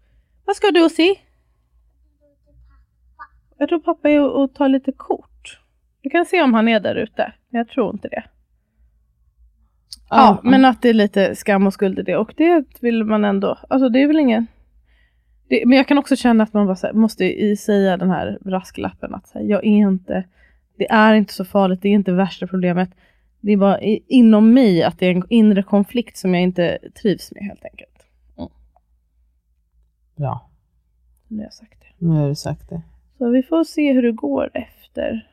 [0.44, 1.14] Vad ska du och se?
[3.58, 5.60] Jag tror pappa är och, och tar lite kort.
[6.02, 7.32] Du kan se om han är där ute.
[7.48, 8.24] Men jag tror inte det.
[10.10, 12.16] Ja, men att det är lite skam och skuld i det.
[12.16, 13.58] Och det vill man ändå.
[13.68, 14.46] Alltså det är väl ingen...
[15.48, 18.38] Det, men jag kan också känna att man bara här, måste i säga den här
[18.40, 20.24] brasklappen att här, jag är inte...
[20.78, 22.90] Det är inte så farligt, det är inte värsta problemet.
[23.40, 27.32] Det är bara inom mig att det är en inre konflikt som jag inte trivs
[27.32, 27.90] med helt enkelt.
[30.16, 30.50] Bra,
[31.28, 32.06] Nu har jag sagt det.
[32.06, 32.82] nu har du sagt det.
[33.18, 35.28] Så vi får se hur det går efter,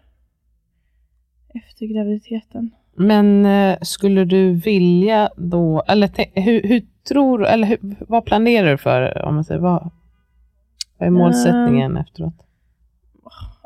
[1.54, 2.72] efter graviditeten.
[2.96, 8.72] Men eh, skulle du vilja då, eller te- hur, hur tror eller hur, vad planerar
[8.72, 9.90] du för, om man säger, vad,
[10.98, 12.34] vad är målsättningen efteråt?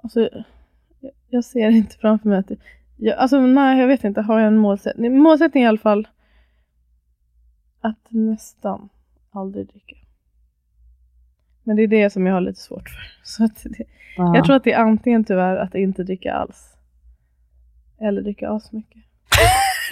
[0.03, 0.29] Alltså,
[0.99, 2.57] jag, jag ser inte framför mig att det,
[3.01, 4.21] jag, alltså nej, jag vet inte.
[4.21, 5.17] Har jag en målsättning?
[5.17, 6.07] Målsättning i alla fall
[7.81, 8.89] att nästan
[9.31, 9.95] aldrig dricka.
[11.63, 13.01] Men det är det som jag har lite svårt för.
[13.23, 13.85] Så det,
[14.17, 14.35] Ja.
[14.35, 16.77] Jag tror att det är antingen tyvärr att inte dricka alls.
[17.99, 19.01] Eller dricka asmycket.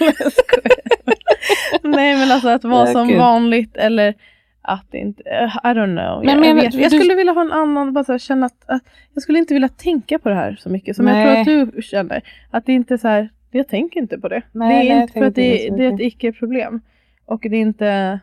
[1.82, 4.14] Nej men alltså att vara som vanligt eller
[4.62, 6.24] att inte, eh, I don't know.
[6.24, 8.46] Men jag, menar- jag, jag du- skulle vilja ha en annan, bara så här, känna
[8.46, 8.82] att, att
[9.14, 11.44] jag skulle inte vilja tänka på det här så mycket som jag Nej.
[11.44, 12.22] tror att du känner.
[12.50, 14.42] Att det inte är så här, jag tänker inte på det.
[14.52, 16.80] Nej, det nej, är jag inte för att det, det är ett icke-problem.
[17.26, 18.20] Och det är inte,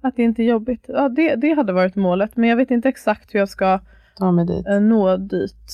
[0.00, 0.84] att det inte är jobbigt.
[0.88, 2.36] Ja, det, det hade varit målet.
[2.36, 3.80] Men jag vet inte exakt hur jag ska
[4.18, 4.66] Ta mig dit.
[4.66, 5.72] eh, nå dit.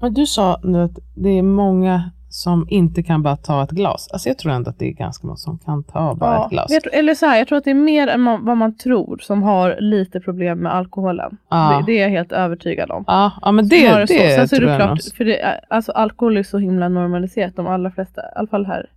[0.00, 4.08] Men du sa nu att det är många som inte kan bara ta ett glas.
[4.12, 6.66] Alltså jag tror ändå att det är ganska många som kan ta bara ett glas.
[6.70, 8.76] Jag, tror- eller så här, jag tror att det är mer än man, vad man
[8.76, 11.36] tror som har lite problem med alkoholen.
[11.50, 11.82] Ja.
[11.86, 13.04] Det, det är jag helt övertygad om.
[13.06, 14.14] Ja, ja men det, har det, så.
[14.14, 17.56] Sen så tror det jag klart, för det, alltså alkohol är så himla normaliserat.
[17.56, 18.90] De allra flesta, i alla fall här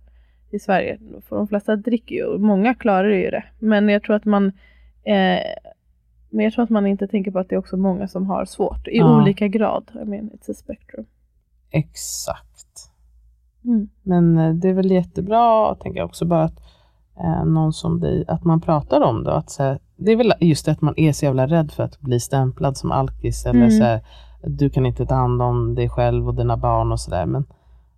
[0.50, 0.98] i Sverige,
[1.28, 3.44] för de flesta dricker ju och många klarar ju det.
[3.58, 4.46] Men jag tror att man
[5.04, 5.40] eh,
[6.30, 8.44] men jag tror att man inte tänker på att det är också många som har
[8.44, 9.16] svårt i Ja.
[9.22, 9.90] olika grad.
[10.02, 11.04] I mean, it's a spectrum.
[11.70, 12.67] Exakt.
[13.68, 13.88] Mm.
[14.02, 16.60] Men eh, det är väl jättebra, tänker jag också, bara att
[17.20, 19.34] eh, någon som dig, att man pratar om det.
[19.34, 21.82] Att, så här, det är väl just det att man är så jävla rädd för
[21.82, 23.70] att bli stämplad som alkis eller Mm.
[23.70, 24.00] så här,
[24.42, 27.26] du kan inte ta hand om dig själv och dina barn och sådär.
[27.26, 27.44] Men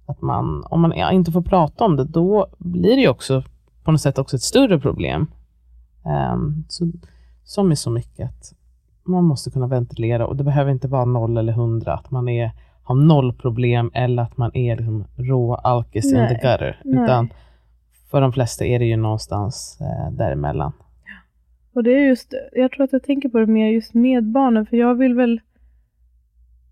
[0.06, 3.42] att man, om man inte får prata om det, då blir det ju också
[3.84, 5.26] på något sätt också ett större problem.
[6.04, 6.90] Ehm, så,
[7.44, 8.52] som är så mycket att
[9.04, 12.52] man måste kunna ventilera och det behöver inte vara noll eller hundra, att man är,
[12.90, 16.80] har noll problem eller att man är liksom rå alkis in the gutter.
[16.84, 17.04] nej.
[17.04, 17.28] Utan
[18.10, 20.72] för de flesta är det ju någonstans eh, däremellan.
[21.74, 24.66] Och det är just, jag tror att jag tänker på det mer just med barnen,
[24.66, 25.40] för jag vill väl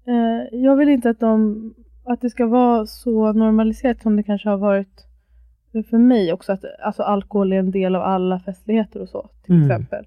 [0.07, 4.49] eh, jag vill inte att de, att det ska vara så normaliserat som det kanske
[4.49, 5.05] har varit
[5.91, 9.55] för mig också, att alltså, alkohol är en del av alla festligheter och så, till
[9.55, 9.71] Mm.
[9.71, 10.07] exempel.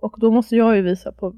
[0.00, 1.34] Och då måste jag ju visa på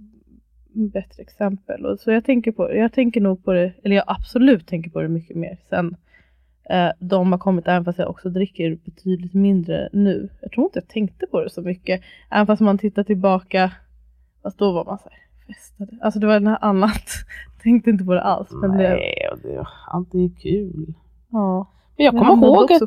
[0.74, 1.86] bättre exempel.
[1.86, 5.02] Och så jag tänker på jag tänker nog på det, eller jag absolut tänker på
[5.02, 5.96] det mycket mer sen
[6.70, 10.28] eh, de har kommit, även fast jag också dricker betydligt mindre nu.
[10.40, 13.72] Jag tror inte jag tänkte på det så mycket, även fast man tittar tillbaka
[14.42, 15.98] Fast då var man så här, festade.
[16.00, 17.04] Alltså det var något annat.
[17.62, 18.48] Tänkte inte på det alls.
[18.52, 20.94] Men det, Nej, och det, allt är kul.
[21.30, 21.66] ja.
[21.96, 22.82] Men jag kommer ihåg att.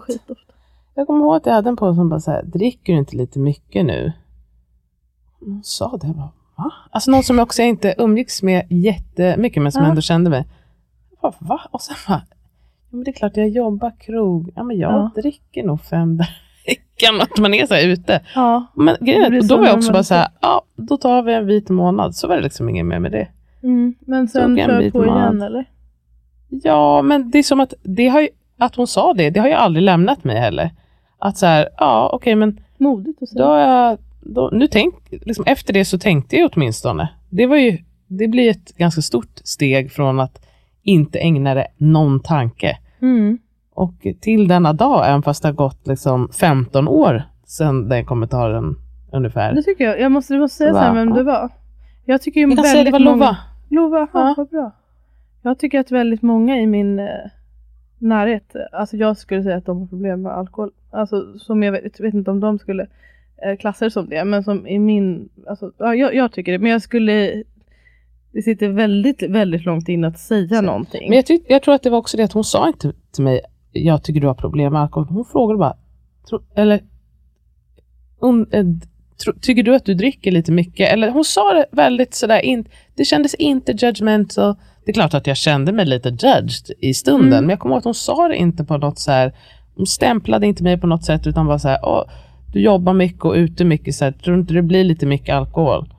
[0.95, 3.15] Jag kommer ihåg att jag hade en pojke som bara så här, dricker du inte
[3.15, 4.13] lite mycket nu?
[5.39, 6.71] Hon sa det, jag bara, va?
[6.91, 9.89] Alltså någon som jag också inte umgicks med jättemycket, men som Ja.
[9.89, 10.45] ändå kände mig.
[11.21, 11.61] Bara, va?
[11.71, 12.21] Och sen bara,
[12.89, 15.11] men det är klart jag jobbar krog, ja men jag Ja.
[15.21, 16.19] dricker nog fem
[16.67, 18.21] i veckan, att man är så här ute.
[18.35, 18.65] Ja.
[18.75, 21.45] Men grejen och då var jag också bara så här, ja då tar vi en
[21.45, 23.27] vit månad, så var det liksom inget mer med det.
[23.63, 23.95] Mm.
[23.99, 25.07] Men sen kör på mat.
[25.07, 25.65] igen eller?
[26.49, 29.47] Ja, men det är som att, det har ju, att hon sa det, det har
[29.47, 30.71] ju aldrig lämnat mig heller.
[31.19, 33.45] Att så här, ja okej men Modigt att säga.
[33.45, 37.09] Då har jag, då, nu tänk, liksom efter det så tänkte jag åtminstone.
[37.29, 40.45] Det, var ju, det blir ett ganska stort steg från att
[40.83, 42.77] inte ägna det någon tanke.
[43.01, 43.37] Mm.
[43.73, 48.75] Och till denna dag, även fast det har gått liksom 15 år sedan den kommentaren
[49.11, 49.53] ungefär.
[49.53, 49.99] Det tycker jag.
[49.99, 50.81] Jag måste, du måste säga Va?
[50.81, 51.49] sen vem det var.
[52.05, 53.15] Jag tycker ju Jag kan säga det var många...
[53.15, 53.37] Lova.
[53.69, 54.07] Lova.
[54.13, 54.33] Ja.
[54.37, 54.71] vad bra.
[55.41, 57.07] Jag tycker att väldigt många i min eh,
[57.97, 60.71] närhet, alltså jag skulle säga att de har problem med alkohol.
[60.91, 62.87] Alltså som jag vet, vet inte om de skulle
[63.45, 66.59] eh, klassa det som det, men som i min, alltså ja, jag, jag tycker det,
[66.59, 67.43] men jag skulle
[68.33, 70.61] det sitter väldigt, väldigt långt in att säga Så.
[70.61, 71.09] någonting.
[71.09, 73.23] Men jag, tyck, jag tror att det var också det att hon sa inte till
[73.23, 75.07] mig, jag tycker du har problem med alkohol.
[75.09, 75.75] Hon frågade bara,
[76.29, 76.83] tro, eller,
[78.21, 78.65] un, eh,
[79.23, 80.93] tro, tycker du att du dricker lite mycket?
[80.93, 84.55] Eller hon sa det väldigt sådär, in, det kändes inte judgmental.
[84.85, 87.43] Det är klart att jag kände mig lite judged i stunden, Mm.
[87.43, 89.33] men jag kommer ihåg att hon sa det inte på något så här,
[89.75, 91.79] hon stämplade inte mig på något sätt, utan var så här,
[92.53, 95.93] du jobbar mycket och ute mycket, så här, tror inte det blir lite mycket alkohol?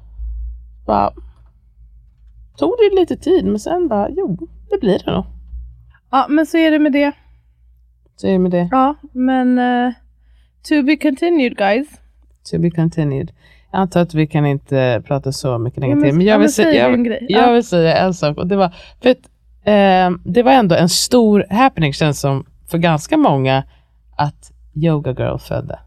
[0.87, 1.13] Bara,
[2.57, 5.25] tog det lite tid, men sen bara, jo, det blir det nog.
[6.11, 7.13] Ja, men så är det med det.
[8.17, 8.69] Så är det med det.
[8.71, 9.93] Ja, men eh,
[10.69, 11.89] to be continued guys.
[12.51, 13.33] To be continued.
[13.73, 16.39] Jag antar att vi kan inte prata så mycket längre Ja, men- men ja, jag
[16.39, 17.53] vill, säga, säg jag, jag Ja.
[17.53, 18.39] vill säga en sak.
[18.39, 19.19] Och det, var, för att,
[19.65, 23.65] eh, det var ändå en stor happening, känns som, för ganska många,
[24.17, 25.79] att Yoga Girl födde.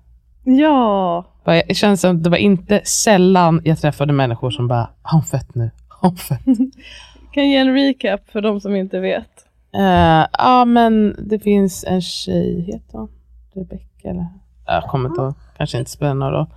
[0.57, 5.23] Ja, Det känns som det var inte sällan jag träffade människor som bara, har hon
[5.23, 5.71] fött nu?
[5.87, 6.39] Har hon fött?
[7.31, 9.45] kan ge en recap för de som inte vet.
[9.75, 13.09] Eh, Ja, men det finns en tjej, heter hon
[13.55, 14.27] Rebecca eller?
[14.65, 16.47] Jag kommer inte ihåg, kanske inte spelar någon roll.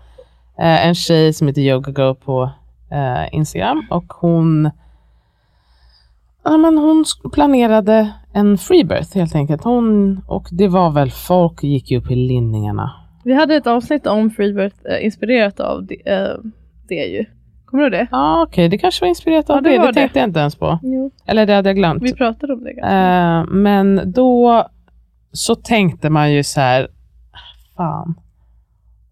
[0.58, 2.50] Eh, en tjej som heter Yoga Go på
[2.90, 4.70] eh, Instagram och hon
[6.44, 9.64] Ja, men hon planerade en freebirth helt enkelt.
[9.64, 12.92] Hon, och det var väl, folk gick ju upp i linningarna.
[13.24, 16.36] Vi hade ett avsnitt om Freebirth eh, inspirerat av det, eh,
[16.88, 17.24] det ju.
[17.64, 18.06] Kommer du ihåg det?
[18.10, 19.86] Ja, okej, det kanske var inspirerat av Ja, det det.
[19.86, 20.78] Det, tänkte jag inte ens på.
[20.82, 21.10] Jo.
[21.26, 22.02] Eller det hade jag glömt.
[22.02, 24.64] Vi pratade om det Eh, men då
[25.32, 26.88] så tänkte man ju så här,
[27.76, 28.14] fan,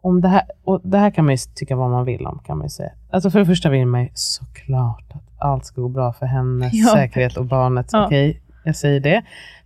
[0.00, 2.58] om det här, och det här kan man ju tycka vad man vill om kan
[2.58, 2.90] man ju säga.
[3.10, 6.72] Alltså för det första vill man ju såklart att allt ska gå bra för hennes
[6.86, 6.94] Ja.
[6.94, 8.06] säkerhet och barnets, Ja.
[8.06, 9.22] okej, jag säger det.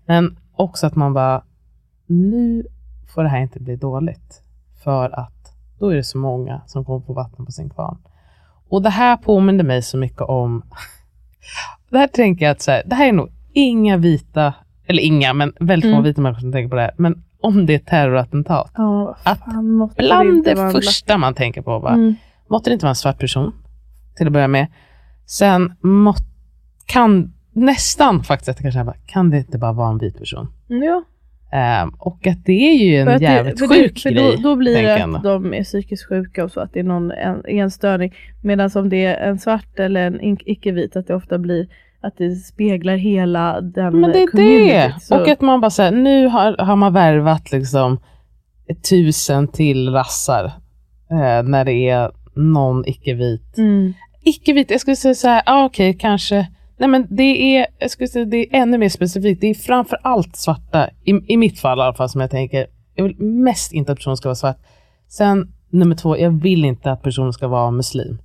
[0.06, 1.42] Men också att man bara,
[2.06, 2.66] nu
[3.14, 4.42] får det här inte bli dåligt.
[4.84, 7.98] För att då är det så många som kommer få vatten på sin kvarn.
[8.68, 10.62] Och det här påminner mig så mycket om,
[11.90, 14.54] det här tänker jag att så här, det här är nog inga vita,
[14.86, 16.02] eller inga, men väldigt få Mm.
[16.02, 16.94] vita människor som tänker på det här.
[16.96, 18.70] Men om det är terrorattentat,
[19.22, 22.14] Att fan måste bland det en första man tänker på, bara, Mm.
[22.48, 23.52] måtte det inte vara en svart person
[24.16, 24.66] till att börja med.
[25.26, 26.14] Sen må,
[26.86, 30.52] kan nästan faktiskt, att jag kanske bara, kan det inte bara vara en vit person?
[30.66, 31.02] Ja,
[31.54, 34.36] Ehm, och att det är ju en det- jävligt för sjuk det, grej.
[34.36, 37.10] Då, då blir det att de är psykiskt sjuka och så, att det är någon
[37.10, 38.14] en, enstörning.
[38.42, 41.68] Medan om det är en svart eller en icke-vit, att det ofta blir
[42.00, 44.94] att det speglar hela den Men det är det!
[45.00, 48.00] Så- Och att man bara säger, nu har, har man värvat liksom
[48.90, 50.44] tusen till rassar
[51.10, 53.58] eh, när det är någon icke-vit.
[53.58, 53.94] Mm.
[54.22, 56.46] Icke-vit, jag skulle säga så här, ah, okej kanske.
[56.84, 59.40] Nej men det är, jag skulle säga det är ännu mer specifikt.
[59.40, 62.66] Det är framför allt svarta, i, i mitt fall i alla fall som jag tänker,
[62.94, 64.56] jag vill mest inte att personen ska vara svart.
[65.08, 68.18] Sen nummer två, jag vill inte att personen ska vara muslim.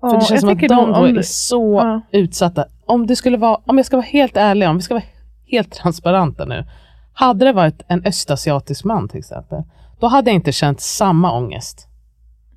[0.00, 2.00] För Ja, det känns som att de då är så Ja.
[2.18, 2.64] utsatta.
[2.86, 5.04] Om det skulle vara, om jag ska vara helt ärlig, om vi ska vara
[5.46, 6.64] helt transparenta nu.
[7.12, 9.62] Hade det varit en östasiatisk man till exempel,
[10.00, 11.88] då hade jag inte känt samma ångest.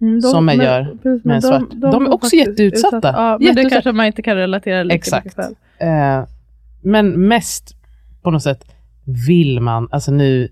[0.02, 1.64] Mm, som jag gör precis, med en svart.
[1.76, 2.98] De är får också jätteutsatta.
[2.98, 3.14] utsatta.
[3.18, 3.70] Ja, men det Jätteutsatta.
[3.76, 5.26] kanske man inte kan relatera lika Exakt.
[5.26, 5.56] mycket själv.
[5.80, 6.26] Eh,
[6.82, 7.76] men mest
[8.22, 8.66] på något sätt
[9.28, 10.50] vill man, alltså nu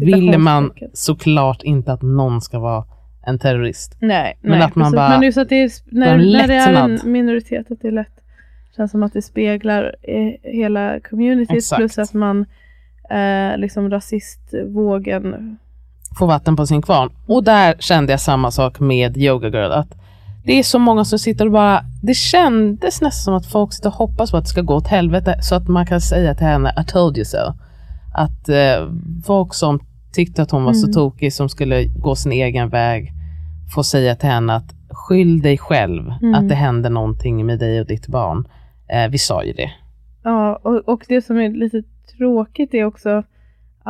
[0.00, 2.84] vill man såklart inte att någon ska vara
[3.26, 3.96] en terrorist.
[4.00, 4.96] Nej, Men nej att man precis.
[4.96, 7.88] bara- Men just att det är, när, en när det är en minoritet, att det
[7.88, 8.12] är lätt.
[8.76, 11.78] Känns som att det speglar eh, hela communityt Exakt.
[11.78, 12.46] plus att man
[13.10, 15.56] eh, liksom rasistvågen.
[16.18, 17.10] Få vatten på sin kvarn.
[17.26, 19.72] Och där kände jag samma sak med Yoga Girl.
[19.72, 19.94] Att
[20.44, 23.88] det är så många som sitter och bara, det kändes nästan som att folk sitter
[23.88, 26.46] och hoppas på att det ska gå åt helvete så att man kan säga till
[26.46, 27.38] henne, I told you so.
[28.14, 28.88] Att eh,
[29.26, 29.80] folk som
[30.12, 30.94] tyckte att hon var så Mm.
[30.94, 33.12] tokig som skulle gå sin egen väg
[33.74, 36.34] får säga till henne att skyll dig själv Mm.
[36.34, 38.48] att det hände någonting med dig och ditt barn.
[38.88, 39.70] Eh, vi sa ju det.
[40.24, 41.82] Ja, och, och det som är lite
[42.18, 43.22] tråkigt är också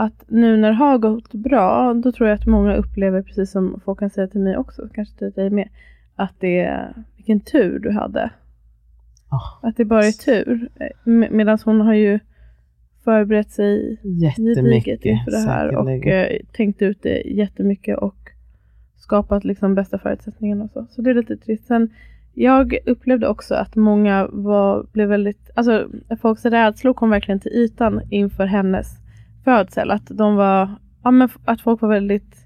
[0.00, 3.80] att nu när det har gått bra, då tror jag att många upplever, precis som
[3.84, 5.68] folk kan säga till mig också, kanske till dig med,
[6.16, 8.30] att det är vilken tur du hade.
[9.28, 10.68] Ah, Att det bara är tur.
[11.30, 12.18] Medan hon har ju
[13.04, 15.04] förberett sig jättemycket.
[15.04, 18.16] inför det här och eh, tänkt ut det jättemycket och
[18.96, 20.86] skapat liksom bästa förutsättningarna och så.
[20.90, 21.66] Så det är lite trist.
[21.66, 21.90] Sen,
[22.34, 25.88] jag upplevde också att många var, blev väldigt, alltså
[26.22, 28.99] folks rädslor kom verkligen till ytan inför hennes
[29.44, 29.90] födsel.
[29.90, 30.68] Att de var,
[31.04, 32.36] ja men att folk var väldigt,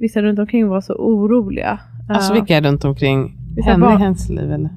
[0.00, 1.80] vissa runt omkring var så oroliga.
[2.08, 4.52] Alltså Eh, vilka runt omkring Vissa henne i hennes liv?
[4.52, 4.70] Eller?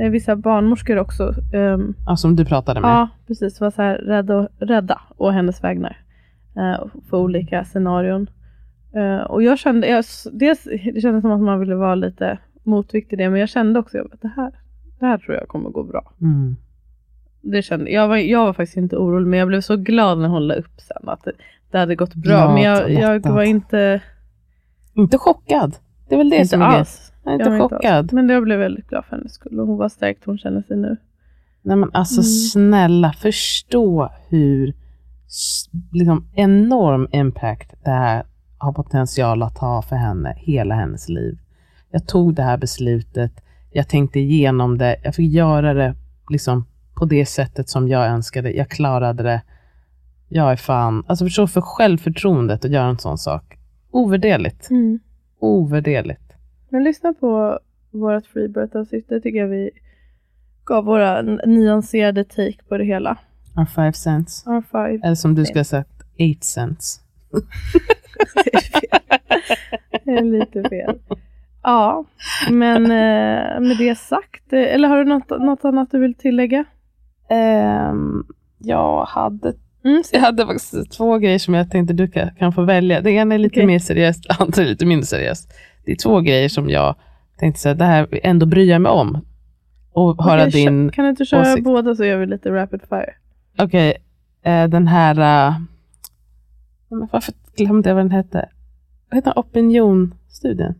[0.00, 1.34] eh, vissa barnmorskor också.
[1.54, 2.90] ehm, Ja, som du pratade med?
[2.90, 3.60] Ja, precis.
[3.60, 5.96] Var så här rädda, och, rädda å hennes vägnar.
[6.56, 8.26] eh, för olika scenarion.
[8.96, 10.64] Eh, och jag kände, jag, dels,
[10.94, 13.98] det kändes som att man ville vara lite motvikt till det, men jag kände också
[13.98, 14.52] att det här,
[15.00, 16.12] det här tror jag kommer gå bra.
[16.20, 16.56] Mm.
[17.42, 20.28] Det kände, jag, var, jag var faktiskt inte orolig, men jag blev så glad när
[20.28, 21.32] hon la upp sen att det,
[21.70, 22.32] det hade gått bra.
[22.32, 24.00] Ja, men jag, jag var inte,
[24.94, 25.76] Inte chockad.
[26.08, 27.12] Det är väl det inte som är alls.
[27.24, 27.72] Jag är Jag inte inte alls.
[27.72, 28.12] chockad.
[28.12, 30.76] Men jag blev väldigt glad för hennes skull och hon var stärkt hon känner sig
[30.76, 30.96] nu.
[31.62, 32.24] Nej men alltså Mm.
[32.24, 34.72] snälla, förstå hur
[35.92, 38.24] liksom, enorm impact det här
[38.58, 41.38] har potential att ha för henne, hela hennes liv.
[41.90, 43.32] Jag tog det här beslutet,
[43.72, 45.94] jag tänkte igenom det, jag fick göra det
[46.30, 46.64] liksom
[47.02, 49.42] på det sättet som jag önskade, jag klarade det.
[50.28, 53.58] Jag är fan, alltså förstå för självförtroendet att göra en sån sak.
[53.90, 54.68] Ovärderligt.
[55.38, 56.32] Ovärderligt.
[56.68, 57.58] Men lyssna på
[57.90, 59.08] vårt Freebirth-avsnitt.
[59.08, 59.70] Det tycker jag vi
[60.64, 63.18] gav våra nyanserade take på det hela.
[63.56, 64.46] Our five cents.
[64.46, 65.00] R5.
[65.04, 67.00] Eller som du skulle ha sagt, eight cents.
[68.44, 69.10] Det är.
[70.04, 70.98] Det är lite fel.
[71.62, 72.04] Ja,
[72.50, 74.52] men eh, med det sagt.
[74.52, 76.64] eh, Eller har du något, något annat du vill tillägga?
[77.32, 78.24] Ehm,
[78.58, 79.52] jag, hade,
[79.84, 83.00] Mm, jag hade faktiskt två grejer som jag tänkte du kan, kan få välja.
[83.00, 83.66] Det ena är lite Okej.
[83.66, 85.52] mer seriöst, det andra är lite mindre seriöst.
[85.84, 86.94] Det är två grejer som jag
[87.38, 89.18] tänkte säga, det här ändå bryr jag mig om.
[89.92, 91.64] Och höra kö- din, Kan du inte köra åsikt.
[91.64, 93.14] båda så gör vi lite rapid fire?
[93.58, 93.96] okej,
[94.42, 95.14] eh, den här,
[96.88, 98.48] men varför glömde jag vad den hette?
[99.10, 99.38] Vad heter?
[99.38, 100.74] Opinionstudien?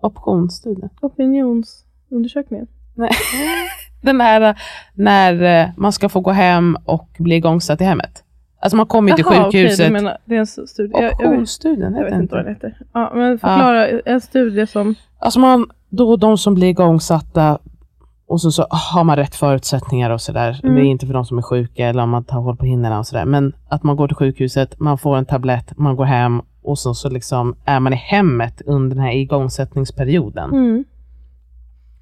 [0.00, 0.88] Optionsstudien?
[1.00, 2.66] Opinionsundersökningen.
[2.94, 3.10] Nej.
[4.06, 4.56] Den här
[4.94, 8.22] när eh, man ska få gå hem och bli igångsatt i hemmet.
[8.60, 9.86] Alltså man kommer ju till okej, sjukhuset.
[9.86, 10.90] du menar, det är en studie.
[10.92, 12.78] Jag, jag, vet, Optionsstudien jag heter vet inte vad den heter.
[12.92, 13.88] Ja, men förklara.
[13.88, 14.94] En studie som...
[15.18, 17.58] Alltså man, då de som blir igångsatta
[18.28, 20.60] och så, så har man rätt förutsättningar och sådär.
[20.62, 20.74] Mm.
[20.74, 22.98] Det är inte för de som är sjuka eller om man tar håll på hinnorna
[22.98, 23.24] och sådär.
[23.24, 26.94] Men att man går till sjukhuset, man får en tablett, man går hem och så,
[26.94, 30.50] så liksom är man i hemmet under den här igångsättningsperioden.
[30.50, 30.84] Mm.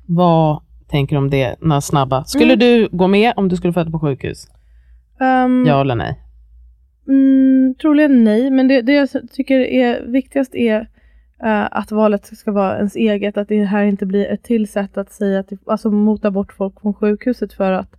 [0.07, 0.63] Vad
[0.95, 1.57] tänker om det?
[1.61, 2.24] Några snabba.
[2.24, 2.59] Skulle Mm.
[2.59, 4.47] du gå med om du skulle föda på sjukhus?
[5.20, 6.20] Ehm, Ja eller nej?
[7.09, 10.80] Mm, troligen nej, men det, det jag tycker är viktigast är
[11.45, 13.36] eh, att valet ska vara ens eget.
[13.36, 16.80] Att det här inte blir ett till sätt att säga att, alltså mota bort folk
[16.80, 17.90] från sjukhuset för att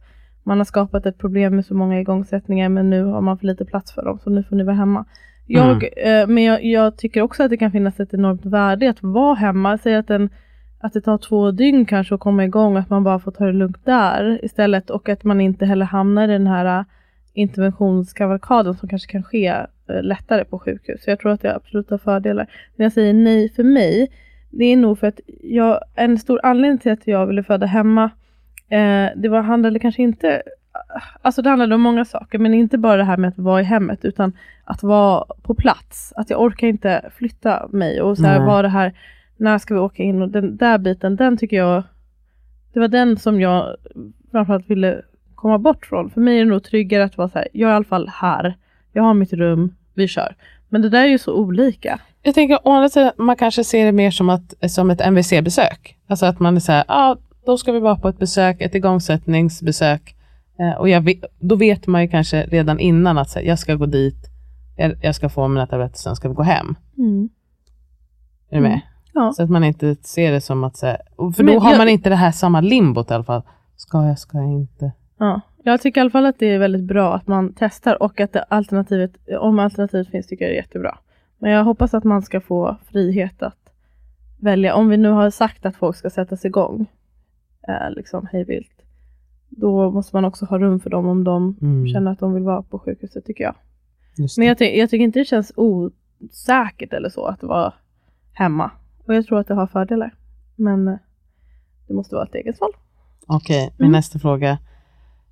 [0.44, 3.66] man har skapat ett problem med så många igångsättningar men nu har man för lite
[3.66, 5.06] plats för dem så nu får ni vara hemma.
[5.48, 8.90] Jag, eh, men jag, jag tycker också att det kan finnas ett enormt värde i
[8.90, 9.78] att vara hemma.
[9.78, 10.30] Säg att, en,
[10.86, 13.52] att det tar två dygn kanske att komma igång, att man bara får ta det
[13.52, 16.86] lugnt där istället och att man inte heller hamnar i den här eh,
[17.34, 21.04] interventionskavalkaden som kanske kan ske eh, lättare på sjukhus.
[21.04, 22.48] Så jag tror att det absolut har fördelar.
[22.76, 24.12] När jag säger nej för mig,
[24.50, 28.04] det är nog för att jag, en stor anledning till att jag ville föda hemma,
[28.70, 30.42] eh, det var, handlade kanske inte,
[31.22, 33.64] alltså det handlade om många saker, men inte bara det här med att vara i
[33.64, 34.34] hemmet, utan
[34.64, 36.14] att vara på plats.
[36.16, 38.94] Att jag orkar inte flytta mig och så här, vara det här,
[39.38, 41.84] när ska vi åka in och den där biten, den tycker jag,
[42.74, 43.76] det var den som jag
[44.32, 45.02] framförallt ville
[45.36, 46.10] komma bort från.
[46.10, 48.08] För mig är det nog tryggare att vara så här, jag är i alla fall
[48.08, 48.58] här,
[48.94, 50.36] jag har mitt rum, vi kör.
[50.70, 52.00] Men det där är ju så olika.
[52.22, 55.98] Jag tänker å andra sidan, man kanske ser det mer som, att, som ett MVC-besök.
[56.08, 58.62] Alltså att man är så här, ja, ah, då ska vi vara på ett besök,
[58.62, 60.16] ett igångsättningsbesök.
[60.60, 63.86] Eh, och jag då vet man ju kanske redan innan att här, jag ska gå
[63.86, 64.30] dit,
[64.78, 66.76] jag, jag ska få mina tabletter, sen ska vi gå hem.
[68.50, 68.72] Är du med?
[68.72, 68.80] Mm.
[69.16, 69.34] Ja.
[69.34, 70.98] Så att man inte ser det som att, så här,
[71.36, 73.42] för Men då har jag- man inte det här samma limbot i alla fall.
[73.76, 74.92] Ska jag, ska jag inte?
[75.18, 78.20] Ja, jag tycker i alla fall att det är väldigt bra att man testar och
[78.20, 80.98] att alternativet, om alternativet finns tycker jag det är jättebra.
[81.40, 83.58] Men jag hoppas att man ska få frihet att
[84.40, 86.86] välja, om vi nu har sagt att folk ska sättas igång,
[87.68, 88.82] eh, liksom hejvilt,
[89.50, 91.88] då måste man också ha rum för dem om de Mm.
[91.88, 93.56] känner att de vill vara på sjukhuset tycker jag.
[94.38, 97.74] Men jag, ty- jag tycker inte det känns osäkert eller så att vara
[98.34, 98.72] hemma.
[99.08, 100.14] Och jag tror att det har fördelar.
[100.56, 100.96] Men eh,
[101.88, 102.72] det måste vara ett eget val.
[103.28, 103.92] Okej, min Mm.
[103.92, 104.58] nästa fråga.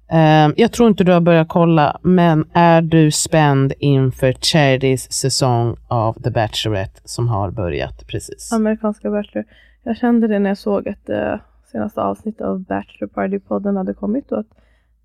[0.10, 5.76] Ehm, jag tror inte du har börjat kolla, men är du spänd inför Charities säsong
[5.88, 8.54] av The Bachelorette som har börjat precis?
[8.54, 9.46] Amerikanska Bachelor.
[9.84, 11.40] Jag kände det när jag såg att det
[11.72, 14.32] senaste avsnittet av Bachelor Party-podden hade kommit.
[14.32, 14.48] Och att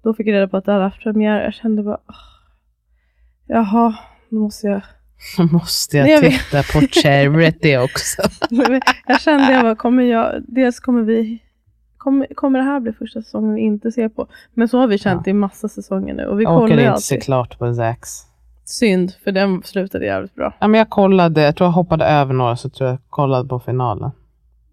[0.02, 1.44] då fick jag reda på att det hade haft premiär.
[1.44, 2.14] Jag kände bara, åh,
[3.46, 3.94] jaha,
[4.30, 4.82] då måste jag
[5.52, 8.22] Måste jag, jag titta på Charity också?
[9.06, 11.38] jag kände jag bara, kommer jag, dels kommer vi,
[11.96, 14.26] kommer, kommer det här bli första säsongen vi inte ser på?
[14.54, 15.30] Men så har vi känt Ja.
[15.30, 18.08] i massa säsonger nu och vi Jag kollar orkar ju inte se klart på Zax.
[18.64, 20.54] Synd, för den slutade jävligt bra.
[20.58, 23.60] Ja, men jag kollade, jag tror jag hoppade över några så tror jag kollade på
[23.60, 24.10] finalen.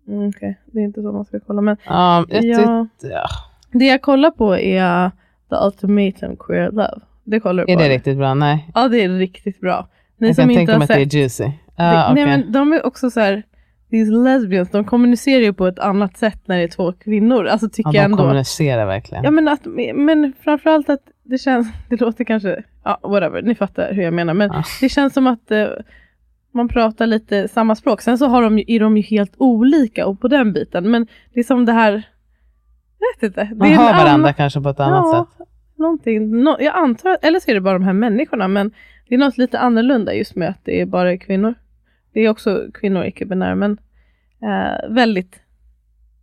[0.08, 1.62] Mm, Okej, det är inte så man ska kolla.
[1.62, 2.88] Men Ja, jag Ja.
[2.92, 3.26] tyckte- ja.
[3.72, 5.12] det jag kollar på är
[5.50, 7.00] The Ultimatum Queer Love.
[7.24, 7.82] Det kollar du på?
[7.82, 8.34] Är det riktigt bra?
[8.34, 8.70] Nej.
[8.76, 9.88] Ja, det är riktigt bra.
[10.18, 11.44] Ni jag som kan inte tänka mig att det är juicy.
[11.44, 13.44] det, Ja, Nej, men de är också så här,
[13.92, 17.46] these lesbians, de kommunicerar ju på ett annat sätt när det är två kvinnor.
[17.48, 18.18] Alltså tycker ja, jag de ändå.
[18.18, 19.24] kommunicerar verkligen.
[19.24, 23.94] Ja men, att, men framförallt att det känns, det låter kanske, ja whatever, ni fattar
[23.94, 24.34] hur jag menar.
[24.34, 24.64] Men Ja.
[24.82, 25.68] det känns som att eh,
[26.52, 28.02] man pratar lite samma språk.
[28.02, 30.92] Sen så har de, ju- är de ju helt olika och på den biten.
[30.92, 31.92] Men det är som det här,
[33.00, 33.44] jag vet inte.
[33.44, 35.48] Det Man hör varandra annan- kanske på ett annat ja, sätt.
[35.78, 38.48] Någonting, nå- jag antar, eller så är det bara de här människorna.
[38.48, 38.72] Men
[39.10, 41.54] det är något lite annorlunda just med att det är bara kvinnor.
[42.14, 43.78] Det är också kvinnor icke-binära men
[44.42, 45.40] eh, väldigt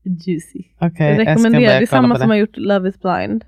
[0.02, 0.64] juicy.
[0.78, 3.44] Okej, jag rekommenderar, börja det är samma som har gjort Love is blind.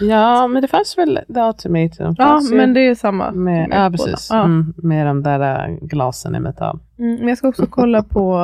[0.00, 2.14] Ja, men det fanns väl The Ultimatum?
[2.18, 3.32] Ja, men det är samma.
[3.32, 4.28] med, ja, precis.
[4.30, 4.44] Ja.
[4.44, 6.78] Mm, med de där äh, glasen i metall.
[6.98, 8.36] Mm, men jag ska också kolla på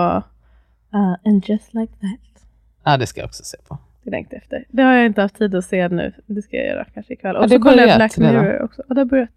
[0.95, 2.45] uh, And just like that.
[2.85, 3.79] Ja, det ska jag också se på.
[4.11, 4.65] Jag efter.
[4.69, 6.13] Det har jag inte haft tid att se nu.
[6.27, 7.35] Det ska jag göra kanske ikväll.
[7.35, 8.17] Ja, Och det så kollar jag Black.
[8.19, 8.83] Mirror också.
[8.89, 9.31] Ja, det har börjat.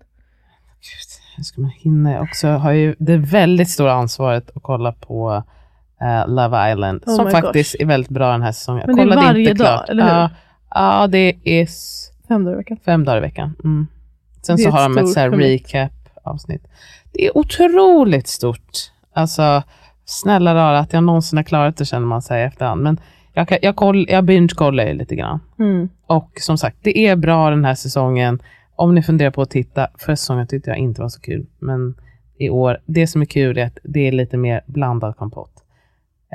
[0.81, 2.21] Gud, hur ska man hinna?
[2.21, 5.43] Också har ju det väldigt stora ansvaret att kolla på
[6.01, 8.83] äh, Love Island, Oh som faktiskt är väldigt bra den här säsongen.
[8.87, 9.89] Jag Men det är varje inte dag, klart.
[9.89, 10.09] eller hur?
[10.11, 10.29] Ja,
[10.69, 11.67] ja, det är
[12.27, 12.77] Fem dagar i veckan.
[12.85, 13.55] fem dagar i veckan.
[13.63, 13.87] Mm.
[14.41, 16.67] Sen så har de ett så här recap-avsnitt.
[17.13, 18.91] Det är otroligt stort.
[19.13, 19.63] Alltså,
[20.05, 22.81] snälla rara att jag någonsin har klarat det känner man sig i efterhand.
[22.83, 22.99] Men
[23.33, 25.39] jag, kan, jag, koll, jag binge-kollar ju lite grann.
[25.59, 25.89] Mm.
[26.07, 28.41] Och som sagt, det är bra den här säsongen.
[28.75, 31.45] Om ni funderar på att titta, förra säsongen tyckte jag inte var så kul.
[31.59, 31.95] Men
[32.37, 35.63] i år, det som är kul är att det är lite mer blandad kompott.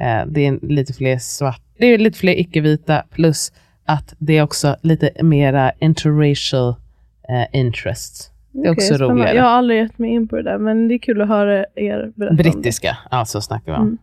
[0.01, 3.53] Eh, det är lite fler svart, det är lite fler icke-vita plus
[3.85, 6.75] att det är också lite mera interracial
[7.29, 8.33] eh, interest.
[8.53, 9.15] Det är Okej, också spännande.
[9.15, 9.37] roligare.
[9.37, 11.65] Jag har aldrig gett mig in på det där, men det är kul att höra
[11.75, 12.43] er berätta om det.
[12.43, 13.83] Brittiska, alltså snackar vi om.
[13.83, 13.99] Mm.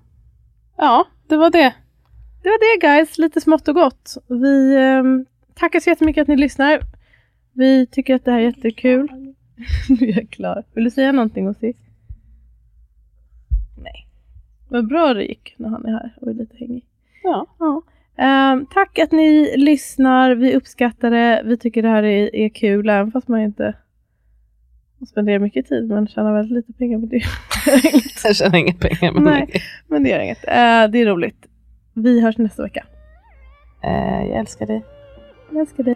[0.77, 1.73] Ja, det var det.
[2.43, 4.17] Det var det guys, lite smått och gott.
[4.27, 6.79] Vi ehm, tackar så jättemycket att ni lyssnar.
[7.53, 9.07] Vi tycker att det här är jättekul.
[9.99, 10.63] nu är jag klar.
[10.73, 11.73] Vill du säga någonting Ossi?
[13.83, 14.07] Nej.
[14.69, 16.85] Vad bra det gick när han är här och är lite hängig.
[17.23, 17.47] Ja.
[17.59, 17.81] Ja.
[18.17, 20.35] Ehm, tack att ni lyssnar.
[20.35, 21.41] Vi uppskattar det.
[21.45, 23.73] Vi tycker det här är, är kul, även fast man inte
[25.09, 27.23] spenderar mycket tid, men tjänar väldigt lite pengar på det.
[28.23, 29.13] Jag tjänar inga pengar.
[29.13, 29.61] Men, Nej.
[29.87, 30.47] men det gör inget.
[30.47, 31.47] Eh, det är roligt.
[31.93, 32.85] Vi hörs nästa vecka.
[33.83, 34.85] eh, jag älskar dig.
[35.51, 35.95] Jag älskar dig.